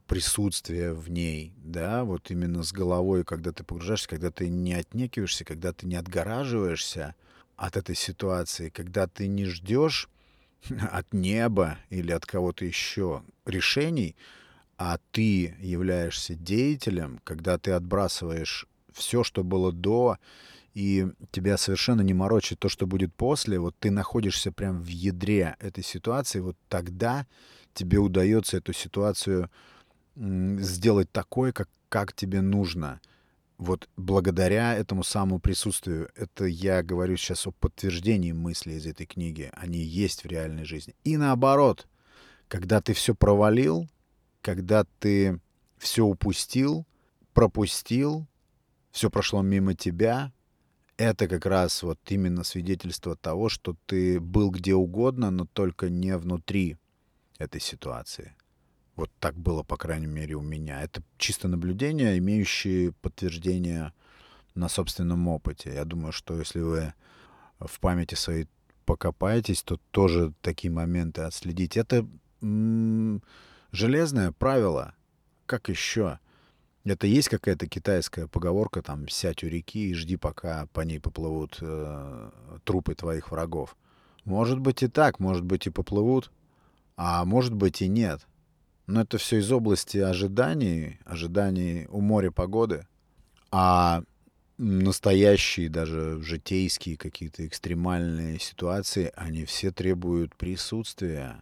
присутствия 0.06 0.94
в 0.94 1.10
ней, 1.10 1.54
да, 1.58 2.04
вот 2.04 2.30
именно 2.30 2.62
с 2.64 2.72
головой, 2.72 3.24
когда 3.24 3.52
ты 3.52 3.64
погружаешься, 3.64 4.08
когда 4.08 4.30
ты 4.30 4.48
не 4.48 4.74
отнекиваешься, 4.74 5.46
когда 5.46 5.74
ты 5.74 5.88
не 5.88 5.96
отгораживаешься 5.96 7.16
от 7.56 7.76
этой 7.76 7.96
ситуации, 7.96 8.70
когда 8.70 9.08
ты 9.08 9.28
не 9.28 9.46
ждешь 9.46 10.10
от 10.92 11.12
неба 11.14 11.80
или 11.90 12.12
от 12.12 12.26
кого-то 12.26 12.66
еще 12.66 13.24
решений, 13.50 14.16
а 14.78 14.98
ты 15.12 15.56
являешься 15.60 16.36
деятелем, 16.36 17.20
когда 17.24 17.58
ты 17.58 17.72
отбрасываешь 17.72 18.68
все, 18.94 19.24
что 19.24 19.44
было 19.44 19.72
до, 19.72 20.18
и 20.74 21.08
тебя 21.32 21.58
совершенно 21.58 22.02
не 22.02 22.14
морочит 22.14 22.60
то, 22.60 22.70
что 22.70 22.88
будет 22.88 23.14
после, 23.14 23.60
вот 23.60 23.76
ты 23.80 23.92
находишься 23.92 24.52
прям 24.52 24.82
в 24.82 24.88
ядре 24.88 25.56
этой 25.60 25.84
ситуации, 25.84 26.40
вот 26.40 26.56
тогда 26.70 27.26
тебе 27.74 27.98
удается 27.98 28.58
эту 28.58 28.74
ситуацию 28.74 29.50
сделать 30.16 31.12
такой, 31.12 31.52
как, 31.52 31.70
как 31.90 32.14
тебе 32.14 32.42
нужно. 32.42 33.02
Вот 33.58 33.90
благодаря 33.98 34.74
этому 34.76 35.04
самому 35.04 35.40
присутствию, 35.40 36.10
это 36.16 36.46
я 36.46 36.82
говорю 36.82 37.18
сейчас 37.18 37.46
о 37.46 37.52
подтверждении 37.52 38.32
мысли 38.32 38.74
из 38.74 38.86
этой 38.86 39.06
книги, 39.06 39.52
они 39.54 39.80
есть 39.80 40.24
в 40.24 40.28
реальной 40.28 40.64
жизни. 40.64 40.96
И 41.04 41.18
наоборот, 41.18 41.86
когда 42.50 42.82
ты 42.82 42.94
все 42.94 43.16
провалил, 43.16 43.88
когда 44.42 44.84
ты 45.00 45.40
все 45.78 46.04
упустил, 46.04 46.86
пропустил, 47.34 48.28
все 48.92 49.10
прошло 49.10 49.42
мимо 49.42 49.76
тебя, 49.76 50.34
это 50.98 51.30
как 51.30 51.46
раз 51.46 51.84
вот 51.84 52.00
именно 52.10 52.44
свидетельство 52.44 53.16
того, 53.16 53.48
что 53.48 53.78
ты 53.86 54.20
был 54.20 54.50
где 54.50 54.74
угодно, 54.74 55.32
но 55.32 55.46
только 55.46 55.90
не 55.90 56.18
внутри 56.18 56.78
этой 57.38 57.62
ситуации. 57.62 58.36
Вот 58.96 59.10
так 59.20 59.36
было, 59.38 59.64
по 59.64 59.78
крайней 59.78 60.08
мере, 60.08 60.36
у 60.36 60.42
меня. 60.42 60.82
Это 60.82 61.02
чисто 61.18 61.48
наблюдение, 61.48 62.18
имеющие 62.18 62.92
подтверждение 62.92 63.94
на 64.56 64.68
собственном 64.68 65.30
опыте. 65.30 65.74
Я 65.74 65.86
думаю, 65.86 66.12
что 66.12 66.38
если 66.38 66.60
вы 66.60 66.94
в 67.60 67.80
памяти 67.80 68.16
своей 68.16 68.48
покопаетесь, 68.86 69.62
то 69.62 69.80
тоже 69.92 70.34
такие 70.42 70.72
моменты 70.72 71.22
отследить. 71.22 71.78
Это 71.78 72.06
железное 73.72 74.32
правило. 74.32 74.94
Как 75.46 75.70
еще? 75.70 76.20
Это 76.86 77.08
есть 77.08 77.30
какая-то 77.30 77.68
китайская 77.68 78.28
поговорка, 78.28 78.82
там, 78.82 79.08
сядь 79.10 79.44
у 79.44 79.48
реки 79.48 79.90
и 79.90 79.94
жди, 79.94 80.16
пока 80.16 80.68
по 80.68 80.82
ней 80.82 81.00
поплывут 81.00 81.58
э, 81.62 82.32
трупы 82.64 82.96
твоих 82.96 83.32
врагов. 83.32 83.76
Может 84.26 84.60
быть 84.60 84.82
и 84.82 84.88
так, 84.88 85.20
может 85.20 85.44
быть 85.44 85.68
и 85.68 85.70
поплывут, 85.70 86.32
а 86.96 87.26
может 87.26 87.54
быть 87.54 87.82
и 87.82 87.88
нет. 87.88 88.26
Но 88.88 89.02
это 89.02 89.18
все 89.18 89.38
из 89.38 89.52
области 89.52 89.98
ожиданий, 89.98 91.00
ожиданий 91.06 91.86
у 91.90 92.02
моря 92.02 92.32
погоды. 92.32 92.88
А 93.52 94.04
настоящие, 94.58 95.70
даже 95.70 96.22
житейские 96.22 96.98
какие-то 96.98 97.46
экстремальные 97.46 98.40
ситуации, 98.40 99.12
они 99.16 99.46
все 99.46 99.72
требуют 99.72 100.36
присутствия, 100.36 101.42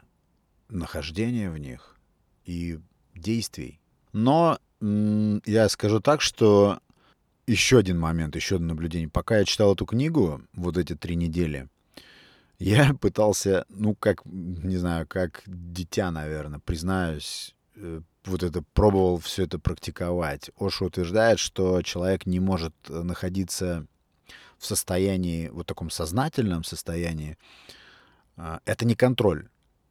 нахождения 0.70 1.50
в 1.50 1.58
них 1.58 1.96
и 2.46 2.80
действий. 3.16 3.80
Но 4.14 4.60
я 4.82 5.70
скажу 5.70 6.00
так, 6.00 6.22
что 6.22 6.80
еще 7.46 7.80
один 7.80 8.00
момент, 8.00 8.36
еще 8.36 8.56
одно 8.56 8.68
наблюдение. 8.70 9.10
Пока 9.10 9.40
я 9.40 9.46
читал 9.46 9.74
эту 9.74 9.86
книгу, 9.86 10.42
вот 10.54 10.78
эти 10.78 10.96
три 10.96 11.16
недели, 11.16 11.68
я 12.60 12.94
пытался, 12.94 13.66
ну, 13.70 13.96
как, 13.96 14.26
не 14.26 14.78
знаю, 14.78 15.08
как 15.08 15.44
дитя, 15.46 16.12
наверное, 16.12 16.60
признаюсь, 16.60 17.56
э, 17.76 18.02
вот 18.26 18.44
это 18.44 18.64
пробовал 18.74 19.20
все 19.20 19.44
это 19.44 19.60
практиковать. 19.60 20.52
Оша 20.60 20.86
утверждает, 20.86 21.40
что 21.40 21.82
человек 21.82 22.26
не 22.26 22.40
может 22.40 22.74
находиться 22.88 23.88
в 24.58 24.66
состоянии, 24.66 25.50
вот 25.50 25.68
таком 25.68 25.90
сознательном 25.90 26.64
состоянии. 26.64 27.38
А, 28.36 28.60
это 28.66 28.86
не 28.86 28.96
контроль. 28.96 29.48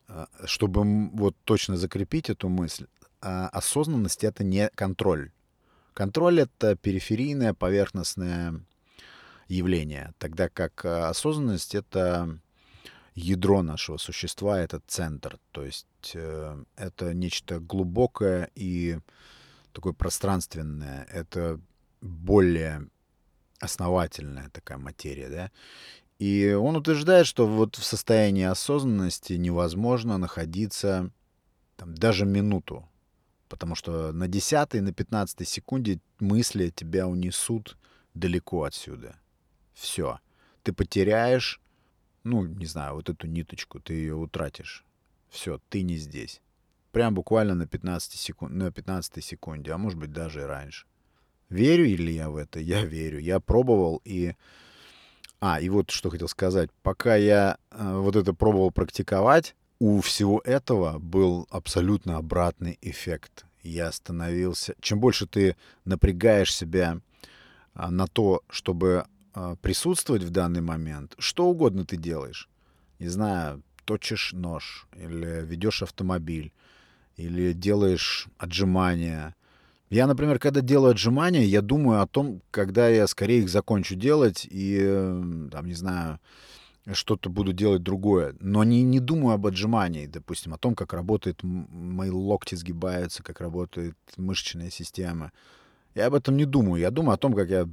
А, 0.08 0.28
чтобы 0.44 1.10
вот 1.10 1.36
точно 1.44 1.76
закрепить 1.76 2.30
эту 2.30 2.48
мысль, 2.48 2.86
а, 3.20 3.48
осознанность— 3.48 4.24
это 4.24 4.44
не 4.44 4.68
контроль. 4.74 5.32
Контроль— 5.94 6.40
это 6.42 6.76
периферийное 6.76 7.54
поверхностное 7.54 8.60
явление, 9.48 10.12
тогда 10.18 10.48
как 10.48 10.84
а, 10.84 11.08
осознанность— 11.08 11.74
это 11.74 12.38
ядро 13.14 13.62
нашего 13.62 13.96
существа, 13.96 14.60
это 14.60 14.80
центр. 14.86 15.38
То 15.50 15.64
есть 15.64 15.86
э, 16.14 16.64
это 16.76 17.14
нечто 17.14 17.60
глубокое 17.60 18.50
и 18.54 18.98
такое 19.72 19.94
пространственное. 19.94 21.04
Это 21.04 21.58
более 22.02 22.88
основательная 23.58 24.50
такая 24.50 24.76
материя, 24.76 25.28
да. 25.30 25.50
И 26.18 26.52
он 26.52 26.76
утверждает, 26.76 27.26
что 27.26 27.46
вот 27.46 27.76
в 27.76 27.84
состоянии 27.84 28.44
осознанности 28.44 29.34
невозможно 29.34 30.16
находиться 30.16 31.10
там, 31.76 31.94
даже 31.94 32.24
минуту. 32.24 32.88
Потому 33.48 33.74
что 33.74 34.12
на 34.12 34.26
10 34.26 34.74
на 34.74 34.92
15 34.92 35.46
секунде 35.46 36.00
мысли 36.18 36.70
тебя 36.70 37.06
унесут 37.06 37.76
далеко 38.14 38.64
отсюда. 38.64 39.16
Все. 39.74 40.18
Ты 40.62 40.72
потеряешь, 40.72 41.60
ну, 42.24 42.44
не 42.44 42.66
знаю, 42.66 42.94
вот 42.94 43.10
эту 43.10 43.26
ниточку, 43.26 43.78
ты 43.78 43.94
ее 43.94 44.14
утратишь. 44.14 44.84
Все, 45.28 45.60
ты 45.68 45.82
не 45.82 45.96
здесь. 45.96 46.40
Прям 46.92 47.14
буквально 47.14 47.54
на 47.54 47.66
15, 47.66 48.18
секунд, 48.18 48.54
на 48.54 48.72
15 48.72 49.22
секунде, 49.22 49.70
а 49.70 49.78
может 49.78 49.98
быть 49.98 50.12
даже 50.12 50.40
и 50.40 50.44
раньше. 50.44 50.86
Верю 51.50 51.84
ли 51.84 52.14
я 52.14 52.30
в 52.30 52.36
это? 52.36 52.58
Я 52.58 52.84
верю. 52.84 53.18
Я 53.20 53.38
пробовал 53.38 54.00
и... 54.04 54.34
А, 55.40 55.60
и 55.60 55.68
вот 55.68 55.90
что 55.90 56.10
хотел 56.10 56.28
сказать. 56.28 56.70
Пока 56.82 57.16
я 57.16 57.58
э, 57.70 57.98
вот 57.98 58.16
это 58.16 58.32
пробовал 58.32 58.70
практиковать, 58.70 59.54
у 59.78 60.00
всего 60.00 60.40
этого 60.44 60.98
был 60.98 61.46
абсолютно 61.50 62.16
обратный 62.16 62.78
эффект. 62.80 63.44
Я 63.62 63.92
становился... 63.92 64.74
Чем 64.80 65.00
больше 65.00 65.26
ты 65.26 65.56
напрягаешь 65.84 66.54
себя 66.54 67.00
а, 67.74 67.90
на 67.90 68.06
то, 68.06 68.42
чтобы 68.48 69.06
а, 69.34 69.56
присутствовать 69.56 70.22
в 70.22 70.30
данный 70.30 70.62
момент, 70.62 71.14
что 71.18 71.46
угодно 71.46 71.84
ты 71.84 71.96
делаешь. 71.96 72.48
Не 72.98 73.08
знаю, 73.08 73.62
точишь 73.84 74.32
нож, 74.32 74.88
или 74.96 75.44
ведешь 75.44 75.82
автомобиль, 75.82 76.52
или 77.16 77.52
делаешь 77.52 78.28
отжимания. 78.38 79.34
Я, 79.88 80.06
например, 80.06 80.38
когда 80.38 80.60
делаю 80.62 80.92
отжимания, 80.92 81.42
я 81.42 81.62
думаю 81.62 82.00
о 82.00 82.06
том, 82.06 82.42
когда 82.50 82.88
я 82.88 83.06
скорее 83.06 83.42
их 83.42 83.48
закончу 83.48 83.94
делать 83.94 84.46
и, 84.50 84.78
там, 85.52 85.66
не 85.66 85.74
знаю, 85.74 86.18
что-то 86.92 87.30
буду 87.30 87.52
делать 87.52 87.82
другое. 87.82 88.34
Но 88.40 88.64
не, 88.64 88.82
не 88.82 88.98
думаю 88.98 89.34
об 89.34 89.46
отжимании, 89.46 90.06
допустим, 90.06 90.54
о 90.54 90.58
том, 90.58 90.74
как 90.74 90.92
работает, 90.92 91.40
мои 91.42 92.10
локти 92.10 92.56
сгибаются, 92.56 93.22
как 93.22 93.40
работает 93.40 93.96
мышечная 94.16 94.70
система. 94.70 95.32
Я 95.94 96.06
об 96.06 96.14
этом 96.14 96.36
не 96.36 96.44
думаю. 96.44 96.80
Я 96.80 96.90
думаю 96.90 97.14
о 97.14 97.18
том, 97.18 97.32
как 97.32 97.48
я 97.48 97.68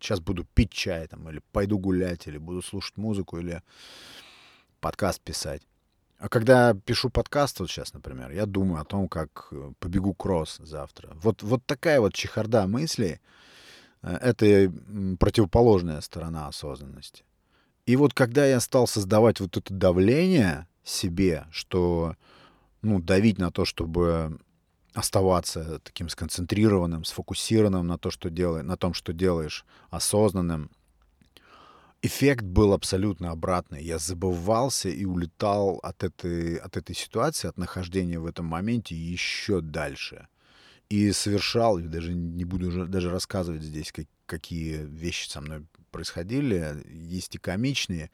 сейчас 0.00 0.20
буду 0.20 0.44
пить 0.44 0.70
чай, 0.70 1.08
там, 1.08 1.28
или 1.28 1.40
пойду 1.52 1.78
гулять, 1.78 2.28
или 2.28 2.38
буду 2.38 2.62
слушать 2.62 2.96
музыку, 2.96 3.38
или 3.38 3.60
подкаст 4.80 5.20
писать. 5.20 5.62
А 6.18 6.28
когда 6.28 6.74
пишу 6.74 7.10
подкаст, 7.10 7.60
вот 7.60 7.70
сейчас, 7.70 7.92
например, 7.92 8.30
я 8.30 8.46
думаю 8.46 8.80
о 8.80 8.84
том, 8.84 9.08
как 9.08 9.48
э, 9.50 9.72
побегу 9.78 10.14
кросс 10.14 10.56
завтра. 10.62 11.10
Вот, 11.22 11.42
вот 11.42 11.64
такая 11.66 12.00
вот 12.00 12.14
чехарда 12.14 12.66
мыслей 12.66 13.20
э,— 14.02 14.16
это 14.22 14.72
противоположная 15.20 16.00
сторона 16.00 16.48
осознанности. 16.48 17.24
И 17.84 17.96
вот 17.96 18.14
когда 18.14 18.46
я 18.46 18.60
стал 18.60 18.86
создавать 18.86 19.40
вот 19.40 19.56
это 19.56 19.72
давление 19.74 20.66
себе, 20.84 21.46
что, 21.50 22.16
ну, 22.80 23.00
давить 23.00 23.38
на 23.38 23.50
то, 23.50 23.64
чтобы 23.64 24.38
оставаться 24.94 25.80
таким 25.84 26.08
сконцентрированным, 26.08 27.04
сфокусированным 27.04 27.86
на, 27.86 27.98
то, 27.98 28.10
что 28.10 28.30
делай, 28.30 28.62
на 28.62 28.78
том, 28.78 28.94
что 28.94 29.12
делаешь, 29.12 29.66
осознанным, 29.90 30.70
эффект 32.06 32.44
был 32.44 32.72
абсолютно 32.72 33.30
обратный. 33.30 33.82
Я 33.82 33.98
забывался 33.98 34.88
и 34.88 35.04
улетал 35.04 35.78
от 35.82 36.02
этой, 36.02 36.56
от 36.56 36.76
этой 36.76 36.94
ситуации, 36.94 37.48
от 37.48 37.58
нахождения 37.58 38.18
в 38.18 38.26
этом 38.26 38.46
моменте 38.46 38.94
еще 38.94 39.60
дальше. 39.60 40.28
И 40.88 41.12
совершал, 41.12 41.78
я 41.78 41.88
даже 41.88 42.14
не 42.14 42.44
буду 42.44 42.86
даже 42.86 43.10
рассказывать 43.10 43.62
здесь, 43.62 43.92
как, 43.92 44.06
какие 44.24 44.86
вещи 44.86 45.28
со 45.28 45.40
мной 45.40 45.66
происходили. 45.90 46.82
Есть 46.88 47.34
и 47.34 47.38
комичные, 47.38 48.10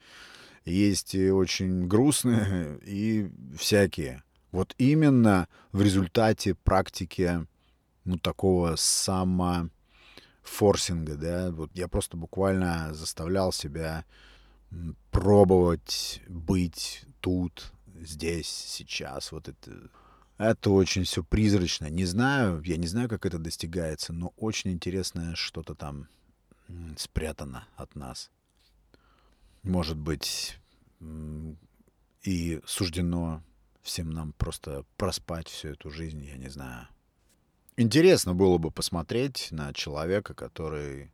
есть 0.65 1.15
и 1.15 1.29
очень 1.29 1.87
грустные, 1.87 2.79
и 2.85 3.29
всякие. 3.57 4.23
Вот 4.51 4.75
именно 4.77 5.47
в 5.71 5.81
результате 5.81 6.55
практики 6.55 7.45
ну, 8.05 8.17
такого 8.17 8.75
самофорсинга, 10.43 11.15
да, 11.15 11.51
вот 11.51 11.71
я 11.73 11.87
просто 11.87 12.17
буквально 12.17 12.93
заставлял 12.93 13.51
себя 13.51 14.05
пробовать 15.11 16.21
быть 16.27 17.05
тут, 17.21 17.71
здесь, 18.01 18.47
сейчас, 18.47 19.31
вот 19.31 19.47
это 19.47 19.89
Это 20.37 20.71
очень 20.71 21.03
все 21.03 21.23
призрачно. 21.23 21.89
Не 21.89 22.05
знаю, 22.05 22.61
я 22.65 22.77
не 22.77 22.87
знаю, 22.87 23.07
как 23.07 23.25
это 23.25 23.37
достигается, 23.37 24.13
но 24.13 24.33
очень 24.37 24.71
интересное 24.71 25.35
что-то 25.35 25.75
там 25.75 26.07
спрятано 26.97 27.67
от 27.75 27.95
нас. 27.95 28.31
Может 29.61 29.97
быть, 29.97 30.57
и 32.23 32.61
суждено 32.65 33.43
всем 33.83 34.09
нам 34.09 34.33
просто 34.33 34.85
проспать 34.97 35.47
всю 35.47 35.69
эту 35.69 35.91
жизнь, 35.91 36.23
я 36.25 36.37
не 36.37 36.49
знаю. 36.49 36.87
Интересно 37.75 38.35
было 38.35 38.59
бы 38.59 38.69
посмотреть 38.69 39.47
на 39.51 39.73
человека, 39.73 40.35
который 40.35 41.11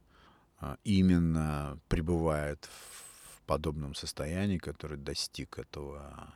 а, 0.57 0.77
именно 0.83 1.79
пребывает 1.87 2.65
в 2.65 3.41
подобном 3.43 3.95
состоянии, 3.95 4.57
который 4.57 4.97
достиг 4.97 5.57
этого, 5.57 6.33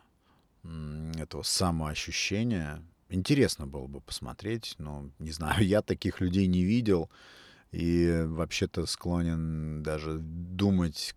этого 1.18 1.44
самоощущения. 1.44 2.82
Интересно 3.10 3.68
было 3.68 3.88
бы 3.88 4.00
посмотреть, 4.00 4.76
но 4.78 5.10
не 5.20 5.32
знаю, 5.32 5.64
я 5.68 5.82
таких 5.82 6.22
людей 6.22 6.48
не 6.48 6.64
видел 6.64 7.12
и 7.72 8.24
вообще-то 8.26 8.86
склонен 8.86 9.84
даже 9.84 10.20
думать 10.20 11.16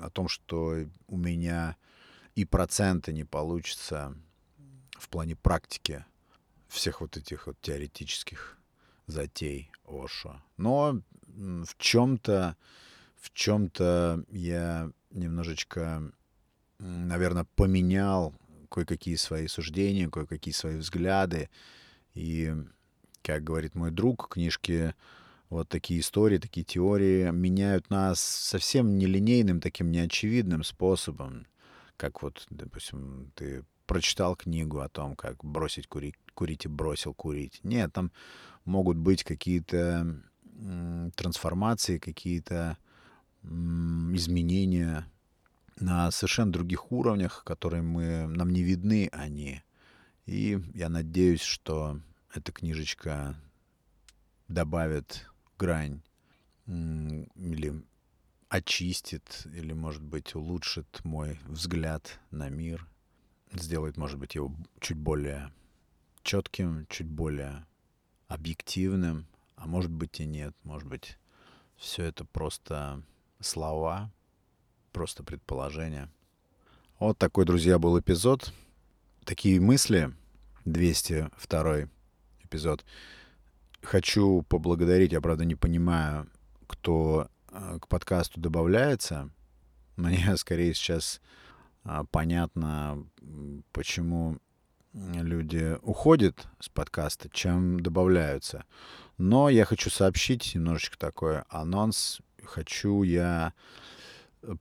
о 0.00 0.10
том, 0.10 0.28
что 0.28 0.78
у 1.06 1.16
меня 1.16 1.76
и 2.34 2.44
процента 2.44 3.12
не 3.12 3.24
получится 3.24 4.16
в 4.98 5.08
плане 5.08 5.36
практики 5.36 6.04
всех 6.68 7.00
вот 7.00 7.16
этих 7.16 7.46
вот 7.46 7.60
теоретических 7.60 8.58
затей 9.06 9.70
Ошо. 9.86 10.42
Но 10.56 11.00
в 11.26 11.76
чем-то, 11.78 12.56
в 13.16 13.32
чем-то 13.32 14.24
я 14.30 14.90
немножечко, 15.10 16.12
наверное, 16.78 17.46
поменял 17.56 18.34
кое-какие 18.70 19.16
свои 19.16 19.46
суждения, 19.46 20.08
кое-какие 20.08 20.52
свои 20.52 20.76
взгляды. 20.76 21.48
И, 22.14 22.54
как 23.22 23.44
говорит 23.44 23.74
мой 23.74 23.90
друг, 23.90 24.28
книжки 24.28 24.94
вот 25.48 25.68
такие 25.68 26.00
истории, 26.00 26.38
такие 26.38 26.64
теории 26.64 27.30
меняют 27.30 27.88
нас 27.88 28.20
совсем 28.20 28.98
нелинейным, 28.98 29.60
таким 29.60 29.90
неочевидным 29.90 30.62
способом. 30.62 31.46
Как 31.96 32.22
вот, 32.22 32.46
допустим, 32.50 33.32
ты 33.34 33.64
прочитал 33.86 34.36
книгу 34.36 34.80
о 34.80 34.88
том, 34.88 35.16
как 35.16 35.42
бросить 35.42 35.86
курить, 35.86 36.16
курить 36.38 36.66
и 36.66 36.68
бросил 36.68 37.14
курить. 37.14 37.58
Нет, 37.64 37.92
там 37.92 38.12
могут 38.64 38.96
быть 38.96 39.24
какие-то 39.24 40.22
трансформации, 41.16 41.98
какие-то 41.98 42.78
изменения 43.42 45.04
на 45.80 46.12
совершенно 46.12 46.52
других 46.52 46.92
уровнях, 46.92 47.42
которые 47.44 47.82
мы, 47.82 48.28
нам 48.28 48.50
не 48.50 48.62
видны 48.62 49.08
они. 49.10 49.62
И 50.26 50.62
я 50.74 50.88
надеюсь, 50.88 51.42
что 51.42 52.00
эта 52.32 52.52
книжечка 52.52 53.34
добавит 54.46 55.26
грань 55.58 56.02
или 56.66 57.82
очистит, 58.48 59.44
или, 59.52 59.72
может 59.72 60.02
быть, 60.02 60.36
улучшит 60.36 61.04
мой 61.04 61.40
взгляд 61.48 62.20
на 62.30 62.48
мир, 62.48 62.86
сделает, 63.52 63.96
может 63.96 64.18
быть, 64.20 64.36
его 64.36 64.54
чуть 64.80 64.98
более 64.98 65.50
четким, 66.28 66.86
чуть 66.90 67.06
более 67.06 67.64
объективным, 68.26 69.26
а 69.56 69.66
может 69.66 69.90
быть 69.90 70.20
и 70.20 70.26
нет, 70.26 70.54
может 70.62 70.86
быть, 70.86 71.16
все 71.78 72.04
это 72.04 72.26
просто 72.26 73.02
слова, 73.40 74.12
просто 74.92 75.24
предположения. 75.24 76.10
Вот 76.98 77.16
такой, 77.16 77.46
друзья, 77.46 77.78
был 77.78 77.98
эпизод. 77.98 78.52
Такие 79.24 79.58
мысли, 79.58 80.12
202 80.66 81.88
эпизод. 82.44 82.84
Хочу 83.80 84.42
поблагодарить, 84.42 85.12
я, 85.12 85.22
правда, 85.22 85.46
не 85.46 85.54
понимаю, 85.54 86.28
кто 86.66 87.30
э, 87.50 87.78
к 87.80 87.88
подкасту 87.88 88.38
добавляется. 88.38 89.30
Мне 89.96 90.36
скорее 90.36 90.74
сейчас 90.74 91.22
а, 91.84 92.04
понятно, 92.04 93.02
почему 93.72 94.36
люди 94.92 95.76
уходят 95.82 96.46
с 96.60 96.68
подкаста, 96.68 97.28
чем 97.30 97.80
добавляются. 97.80 98.64
Но 99.16 99.48
я 99.48 99.64
хочу 99.64 99.90
сообщить 99.90 100.54
немножечко 100.54 100.98
такой 100.98 101.42
анонс. 101.48 102.20
Хочу 102.44 103.02
я 103.02 103.52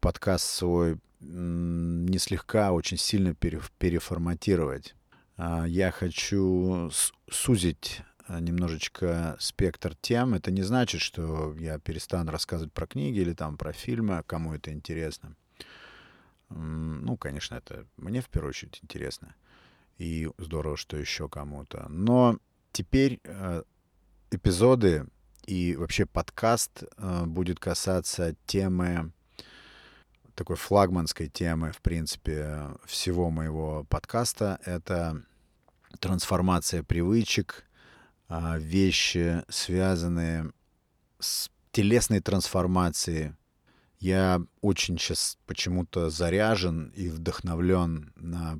подкаст 0.01 0.45
свой 0.45 0.99
не 1.19 2.17
слегка, 2.19 2.67
а 2.67 2.71
очень 2.71 2.97
сильно 2.97 3.33
переформатировать. 3.33 4.95
А, 5.35 5.65
я 5.65 5.91
хочу 5.91 6.91
сузить 7.29 8.01
а, 8.27 8.39
немножечко 8.39 9.35
спектр 9.39 9.95
тем. 9.95 10.33
Это 10.33 10.51
не 10.51 10.61
значит, 10.61 11.01
что 11.01 11.55
я 11.55 11.79
перестану 11.79 12.31
рассказывать 12.31 12.73
про 12.73 12.87
книги 12.87 13.19
или 13.19 13.33
там 13.33 13.57
про 13.57 13.73
фильмы, 13.73 14.23
кому 14.25 14.53
это 14.53 14.71
интересно. 14.71 15.35
Ну, 16.49 17.17
конечно, 17.17 17.55
это 17.55 17.85
мне 17.97 18.21
в 18.21 18.29
первую 18.29 18.49
очередь 18.49 18.79
интересно. 18.81 19.35
И 19.97 20.29
здорово, 20.37 20.77
что 20.77 20.97
еще 20.97 21.27
кому-то. 21.27 21.87
Но 21.89 22.37
теперь 22.71 23.19
э, 23.23 23.63
эпизоды 24.31 25.07
и 25.45 25.75
вообще 25.75 26.05
подкаст 26.05 26.83
э, 26.97 27.25
будет 27.25 27.59
касаться 27.59 28.35
темы, 28.45 29.11
такой 30.35 30.55
флагманской 30.55 31.29
темы, 31.29 31.71
в 31.71 31.81
принципе, 31.81 32.69
всего 32.85 33.31
моего 33.31 33.85
подкаста. 33.89 34.59
Это 34.65 35.23
трансформация 35.99 36.83
привычек, 36.83 37.65
э, 38.29 38.59
вещи, 38.59 39.43
связанные 39.49 40.51
с 41.19 41.49
телесной 41.71 42.21
трансформацией, 42.21 43.33
я 43.99 44.41
очень 44.61 44.97
сейчас 44.97 45.37
почему-то 45.45 46.09
заряжен 46.09 46.89
и 46.95 47.09
вдохновлен 47.09 48.13
на 48.15 48.59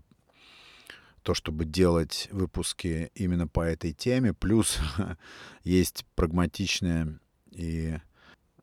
то, 1.27 1.33
чтобы 1.33 1.65
делать 1.65 2.29
выпуски 2.31 3.11
именно 3.13 3.49
по 3.49 3.59
этой 3.59 3.91
теме. 3.91 4.33
Плюс 4.33 4.79
есть 5.65 6.05
прагматичное 6.15 7.19
и 7.51 7.97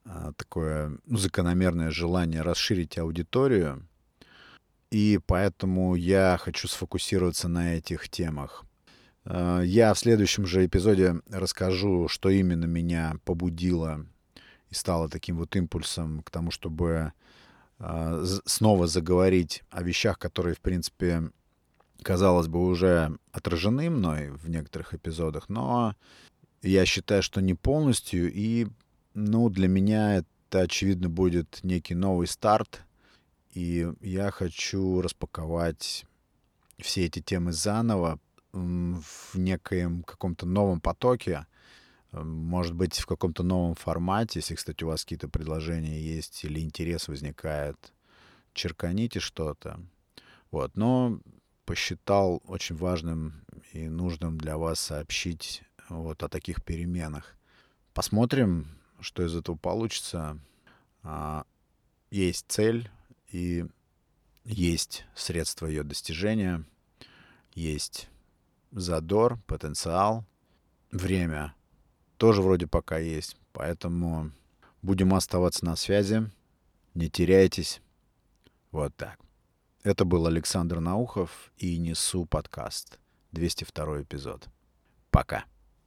а, 0.07 0.33
такое 0.33 0.97
ну, 1.05 1.19
закономерное 1.19 1.91
желание 1.91 2.41
расширить 2.41 2.97
аудиторию. 2.97 3.87
И 4.91 5.21
поэтому 5.27 5.95
я 5.95 6.39
хочу 6.41 6.67
сфокусироваться 6.67 7.49
на 7.49 7.75
этих 7.75 8.09
темах. 8.09 8.65
А, 9.27 9.61
я 9.61 9.93
в 9.93 9.99
следующем 9.99 10.47
же 10.47 10.65
эпизоде 10.65 11.17
расскажу, 11.29 12.09
что 12.09 12.31
именно 12.31 12.65
меня 12.65 13.17
побудило 13.27 14.07
и 14.71 14.75
стало 14.75 15.11
таким 15.11 15.37
вот 15.37 15.55
импульсом 15.55 16.23
к 16.23 16.31
тому, 16.31 16.51
чтобы 16.51 17.13
э, 17.79 18.25
снова 18.47 18.87
заговорить 18.87 19.65
о 19.69 19.83
вещах, 19.83 20.19
которые, 20.19 20.55
в 20.55 20.61
принципе, 20.61 21.31
казалось 22.03 22.49
бы, 22.49 22.67
уже 22.67 23.17
отражены 23.33 23.91
мной 23.91 24.31
в 24.31 24.49
некоторых 24.49 24.95
эпизодах, 24.95 25.49
но 25.49 25.95
я 26.63 26.87
считаю, 26.87 27.23
что 27.23 27.41
не 27.41 27.55
полностью, 27.55 28.33
и, 28.33 28.67
ну, 29.15 29.49
для 29.51 29.69
меня 29.69 30.17
это, 30.17 30.61
очевидно, 30.61 31.09
будет 31.09 31.61
некий 31.63 31.95
новый 31.95 32.27
старт, 32.27 32.83
и 33.53 33.91
я 34.01 34.31
хочу 34.31 35.01
распаковать 35.01 36.07
все 36.79 37.05
эти 37.05 37.21
темы 37.21 37.53
заново 37.53 38.19
в 38.53 39.35
некоем 39.35 40.03
каком-то 40.03 40.47
новом 40.47 40.81
потоке, 40.81 41.47
может 42.13 42.75
быть, 42.75 42.99
в 42.99 43.07
каком-то 43.07 43.43
новом 43.43 43.75
формате. 43.75 44.39
Если, 44.39 44.55
кстати, 44.55 44.85
у 44.85 44.87
вас 44.87 45.03
какие-то 45.03 45.29
предложения 45.29 46.01
есть 46.01 46.45
или 46.45 46.61
интерес 46.61 47.09
возникает, 47.09 47.77
черканите 48.53 49.19
что-то. 49.19 49.81
Вот. 50.53 50.77
Но 50.77 51.19
посчитал 51.65 52.43
очень 52.47 52.77
важным 52.77 53.45
и 53.73 53.89
нужным 53.89 54.39
для 54.39 54.57
вас 54.57 54.81
сообщить 54.81 55.63
вот 55.89 56.23
о 56.23 56.29
таких 56.29 56.63
переменах. 56.63 57.37
Посмотрим, 57.93 58.69
что 59.01 59.25
из 59.25 59.35
этого 59.35 59.57
получится. 59.57 60.39
А, 61.03 61.45
есть 62.11 62.47
цель 62.49 62.91
и 63.31 63.67
есть 64.45 65.05
средства 65.15 65.67
ее 65.67 65.83
достижения, 65.83 66.65
есть 67.55 68.09
задор, 68.73 69.39
потенциал, 69.47 70.25
время 70.91 71.55
тоже 72.17 72.43
вроде 72.43 72.67
пока 72.67 72.99
есть. 72.99 73.37
Поэтому 73.53 74.33
будем 74.83 75.15
оставаться 75.15 75.65
на 75.65 75.77
связи. 75.77 76.31
Не 76.95 77.11
теряйтесь. 77.11 77.81
Вот 78.71 78.95
так. 78.97 79.19
Это 79.85 80.07
был 80.07 80.27
Александр 80.27 80.81
Наухов 80.81 81.53
и 81.59 81.77
Несу 81.77 82.25
подкаст. 82.25 82.99
202 83.33 84.01
эпизод. 84.01 84.49
Пока. 85.11 85.45